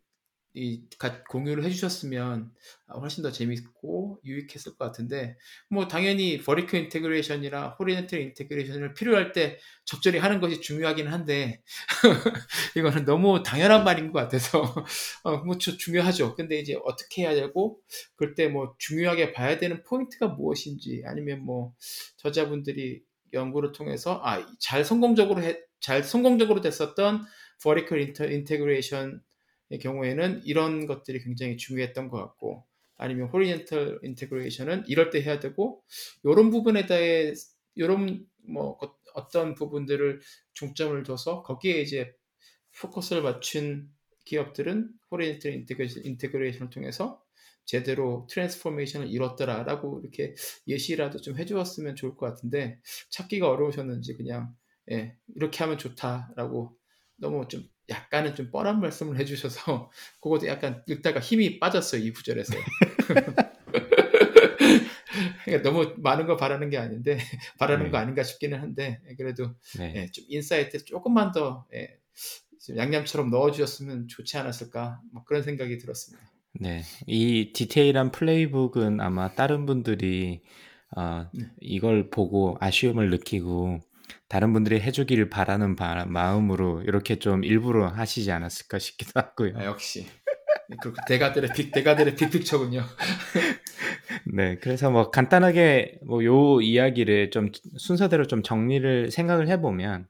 이 0.55 0.83
공유를 1.29 1.63
해주셨으면 1.63 2.51
훨씬 2.93 3.23
더 3.23 3.31
재밌고 3.31 4.19
유익했을 4.23 4.75
것 4.75 4.85
같은데 4.85 5.35
뭐 5.69 5.87
당연히 5.87 6.37
vertical 6.37 6.77
integration이나 6.77 7.69
horizontal 7.79 8.21
integration을 8.21 8.93
필요할 8.93 9.31
때 9.33 9.57
적절히 9.85 10.19
하는 10.19 10.39
것이 10.39 10.61
중요하긴 10.61 11.07
한데 11.07 11.61
이거는 12.77 13.05
너무 13.05 13.41
당연한 13.43 13.83
말인 13.83 14.11
것 14.11 14.19
같아서 14.19 14.61
어, 15.23 15.37
뭐 15.37 15.57
중요하죠. 15.57 16.35
근데 16.35 16.59
이제 16.59 16.77
어떻게 16.83 17.23
해야 17.23 17.33
되고 17.33 17.79
그때 18.15 18.47
뭐 18.47 18.75
중요하게 18.77 19.33
봐야 19.33 19.57
되는 19.57 19.83
포인트가 19.83 20.27
무엇인지 20.27 21.03
아니면 21.05 21.41
뭐 21.43 21.73
저자분들이 22.17 23.01
연구를 23.33 23.71
통해서 23.71 24.21
아 24.23 24.45
잘 24.59 24.85
성공적으로 24.85 25.41
해, 25.41 25.59
잘 25.79 26.03
성공적으로 26.03 26.61
됐었던 26.61 27.25
vertical 27.63 28.19
integration 28.31 29.21
경우에는 29.81 30.41
이런 30.45 30.85
것들이 30.85 31.19
굉장히 31.23 31.57
중요했던 31.57 32.09
것 32.09 32.17
같고 32.17 32.65
아니면 32.97 33.29
horizontal 33.29 33.99
integration은 34.03 34.85
이럴 34.87 35.09
때 35.09 35.21
해야 35.21 35.39
되고 35.39 35.83
이런 36.23 36.51
부분에 36.51 36.85
대해 36.85 37.33
이런 37.75 38.25
뭐 38.47 38.77
어떤 39.13 39.55
부분들을 39.55 40.21
중점을 40.53 41.01
둬서 41.03 41.43
거기에 41.43 41.81
이제 41.81 42.13
포커스를 42.79 43.21
맞춘 43.21 43.89
기업들은 44.25 44.89
horizontal 45.11 45.65
integration을 46.05 46.69
통해서 46.69 47.23
제대로 47.65 48.27
transformation을 48.29 49.07
이뤘더라라고 49.09 50.01
이렇게 50.01 50.35
예시라도 50.67 51.21
좀 51.21 51.37
해주었으면 51.37 51.95
좋을 51.95 52.15
것 52.17 52.25
같은데 52.27 52.79
찾기가 53.09 53.49
어려우셨는지 53.49 54.15
그냥 54.15 54.53
예, 54.91 55.15
이렇게 55.35 55.63
하면 55.63 55.77
좋다라고 55.77 56.77
너무 57.15 57.47
좀 57.47 57.63
약간은 57.89 58.35
좀 58.35 58.49
뻔한 58.51 58.79
말씀을 58.79 59.19
해주셔서 59.19 59.91
그것도 60.21 60.47
약간 60.47 60.83
읽다가 60.87 61.19
힘이 61.19 61.59
빠졌어요 61.59 62.01
이 62.01 62.11
구절에서. 62.11 62.53
그러니까 65.45 65.69
너무 65.69 65.93
많은 65.97 66.25
거 66.25 66.37
바라는 66.37 66.69
게 66.69 66.77
아닌데 66.77 67.17
바라는 67.59 67.85
네. 67.85 67.91
거 67.91 67.97
아닌가 67.97 68.23
싶기는 68.23 68.59
한데 68.59 69.01
그래도 69.17 69.53
네. 69.77 69.93
예, 69.95 70.11
좀 70.11 70.25
insight 70.27 70.85
조금만 70.85 71.31
더 71.31 71.65
예, 71.73 71.97
양념처럼 72.75 73.29
넣어주셨으면 73.29 74.07
좋지 74.07 74.37
않았을까 74.37 75.01
뭐 75.11 75.23
그런 75.25 75.43
생각이 75.43 75.77
들었습니다. 75.77 76.31
네, 76.59 76.83
이 77.07 77.51
디테일한 77.53 78.11
playbook은 78.11 79.01
아마 79.01 79.33
다른 79.33 79.65
분들이 79.65 80.41
어, 80.95 81.27
네. 81.33 81.45
이걸 81.59 82.09
보고 82.09 82.57
아쉬움을 82.59 83.09
느끼고 83.09 83.79
다른 84.27 84.53
분들이 84.53 84.79
해주기를 84.81 85.29
바라는 85.29 85.75
바, 85.75 86.05
마음으로 86.05 86.81
이렇게 86.83 87.17
좀 87.17 87.43
일부러 87.43 87.87
하시지 87.87 88.31
않았을까 88.31 88.79
싶기도 88.79 89.11
하고요. 89.15 89.57
아, 89.57 89.65
역시 89.65 90.07
그 90.81 90.93
대가들의 91.07 91.51
빅 91.55 91.71
대가들의 91.71 92.15
빅픽처군요. 92.15 92.83
네, 94.33 94.57
그래서 94.57 94.89
뭐 94.91 95.11
간단하게 95.11 95.99
뭐 96.05 96.23
요 96.23 96.61
이야기를 96.61 97.31
좀 97.31 97.51
순서대로 97.77 98.25
좀 98.27 98.43
정리를 98.43 99.11
생각을 99.11 99.47
해보면, 99.49 100.07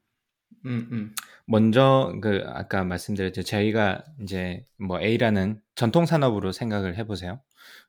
음, 0.66 0.88
음. 0.92 1.14
먼저 1.46 2.14
그 2.22 2.42
아까 2.46 2.84
말씀드렸죠 2.84 3.42
저희가 3.42 4.04
이제 4.22 4.64
뭐 4.78 5.00
A라는 5.00 5.60
전통 5.74 6.06
산업으로 6.06 6.52
생각을 6.52 6.96
해보세요. 6.96 7.40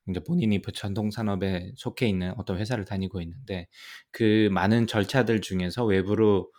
이제 0.10 0.20
본인이 0.22 0.62
그 0.62 0.72
전통 0.72 1.12
산업에 1.12 1.72
속해 1.76 2.08
있는 2.08 2.34
어떤 2.38 2.58
회사를 2.58 2.86
다니고 2.86 3.22
있는데 3.22 3.68
그 4.12 4.50
많은 4.52 4.88
절차들 4.88 5.42
중에서 5.42 5.86
외부로 5.86 6.52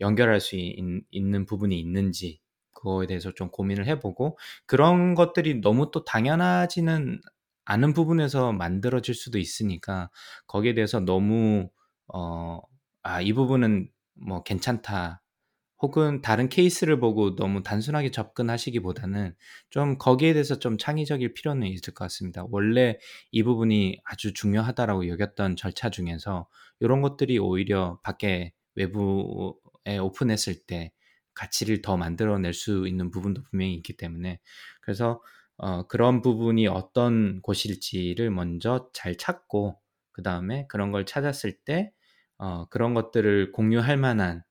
연결할 0.00 0.40
수 0.40 0.56
있, 0.56 0.76
는 1.14 1.46
부분이 1.46 1.78
있는지 1.78 2.40
그거에 2.72 3.06
대해서 3.06 3.32
좀 3.32 3.50
고민을 3.50 3.86
해보고 3.86 4.38
그런 4.66 5.14
것들이 5.14 5.60
너무 5.60 5.90
또 5.90 6.04
당연하지는 6.04 7.20
않은 7.64 7.92
부분에서 7.94 8.52
만들어질 8.52 9.14
수도 9.14 9.38
있으니까 9.38 10.10
거기에 10.46 10.74
대해서 10.74 11.00
너무 11.00 11.70
어, 12.08 12.60
아, 13.02 13.20
이 13.22 13.32
부분은 13.32 13.88
뭐 14.14 14.42
괜찮다. 14.42 15.22
혹은 15.84 16.22
다른 16.22 16.48
케이스를 16.48 16.98
보고 16.98 17.36
너무 17.36 17.62
단순하게 17.62 18.10
접근하시기보다는 18.10 19.34
좀 19.68 19.98
거기에 19.98 20.32
대해서 20.32 20.58
좀 20.58 20.78
창의적일 20.78 21.34
필요는 21.34 21.66
있을 21.66 21.92
것 21.92 22.06
같습니다. 22.06 22.46
원래 22.48 22.96
이 23.32 23.42
부분이 23.42 23.98
아주 24.02 24.32
중요하다라고 24.32 25.08
여겼던 25.08 25.56
절차 25.56 25.90
중에서 25.90 26.48
이런 26.80 27.02
것들이 27.02 27.38
오히려 27.38 28.00
밖에 28.02 28.54
외부에 28.76 29.98
오픈했을 30.00 30.64
때 30.66 30.90
가치를 31.34 31.82
더 31.82 31.98
만들어낼 31.98 32.54
수 32.54 32.88
있는 32.88 33.10
부분도 33.10 33.42
분명히 33.42 33.74
있기 33.74 33.98
때문에 33.98 34.40
그래서 34.80 35.20
어, 35.58 35.86
그런 35.86 36.22
부분이 36.22 36.66
어떤 36.66 37.42
곳일지를 37.42 38.30
먼저 38.30 38.88
잘 38.94 39.18
찾고 39.18 39.78
그 40.12 40.22
다음에 40.22 40.66
그런 40.68 40.92
걸 40.92 41.04
찾았을 41.04 41.58
때 41.66 41.92
어, 42.38 42.64
그런 42.70 42.94
것들을 42.94 43.52
공유할 43.52 43.98
만한 43.98 44.44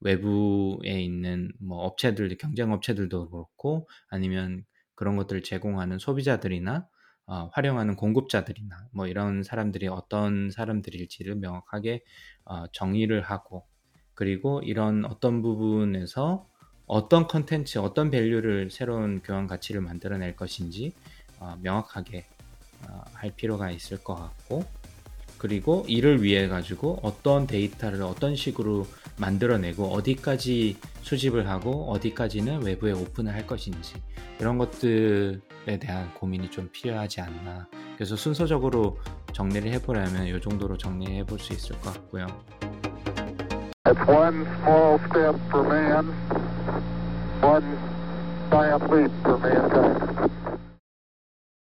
외부에 0.00 1.00
있는 1.02 1.52
뭐 1.60 1.78
업체들, 1.84 2.36
경쟁 2.38 2.72
업체들도 2.72 3.30
그렇고 3.30 3.88
아니면 4.08 4.64
그런 4.94 5.16
것들을 5.16 5.42
제공하는 5.42 5.98
소비자들이나 5.98 6.86
어, 7.26 7.50
활용하는 7.52 7.94
공급자들이나 7.96 8.88
뭐 8.92 9.06
이런 9.06 9.42
사람들이 9.42 9.86
어떤 9.88 10.50
사람들일지를 10.50 11.36
명확하게 11.36 12.02
어, 12.46 12.66
정의를 12.72 13.20
하고 13.20 13.66
그리고 14.14 14.62
이런 14.64 15.04
어떤 15.04 15.42
부분에서 15.42 16.48
어떤 16.86 17.28
컨텐츠, 17.28 17.78
어떤 17.78 18.10
밸류를 18.10 18.70
새로운 18.70 19.20
교환 19.20 19.46
가치를 19.46 19.82
만들어낼 19.82 20.34
것인지 20.36 20.94
어, 21.38 21.56
명확하게 21.62 22.24
어, 22.88 23.02
할 23.12 23.30
필요가 23.36 23.70
있을 23.70 24.02
것 24.02 24.14
같고 24.14 24.64
그리고 25.38 25.84
이를 25.88 26.22
위해 26.22 26.48
가지고 26.48 26.98
어떤 27.02 27.46
데이터를 27.46 28.02
어떤 28.02 28.36
식으로 28.36 28.86
만들어내고 29.18 29.92
어디까지 29.92 30.76
수집을 31.02 31.48
하고 31.48 31.90
어디까지는 31.92 32.62
외부에 32.62 32.92
오픈을 32.92 33.32
할 33.32 33.46
것인지 33.46 33.94
이런 34.40 34.58
것들에 34.58 35.78
대한 35.80 36.12
고민이 36.14 36.50
좀 36.50 36.68
필요하지 36.72 37.20
않나 37.20 37.66
그래서 37.96 38.16
순서적으로 38.16 38.98
정리를 39.32 39.70
해보려면 39.72 40.26
이 40.26 40.40
정도로 40.40 40.76
정리해 40.76 41.24
볼 41.24 41.38
수 41.38 41.52
있을 41.52 41.78
것 41.80 41.94
같고요. 41.94 42.26
Man, 43.88 44.44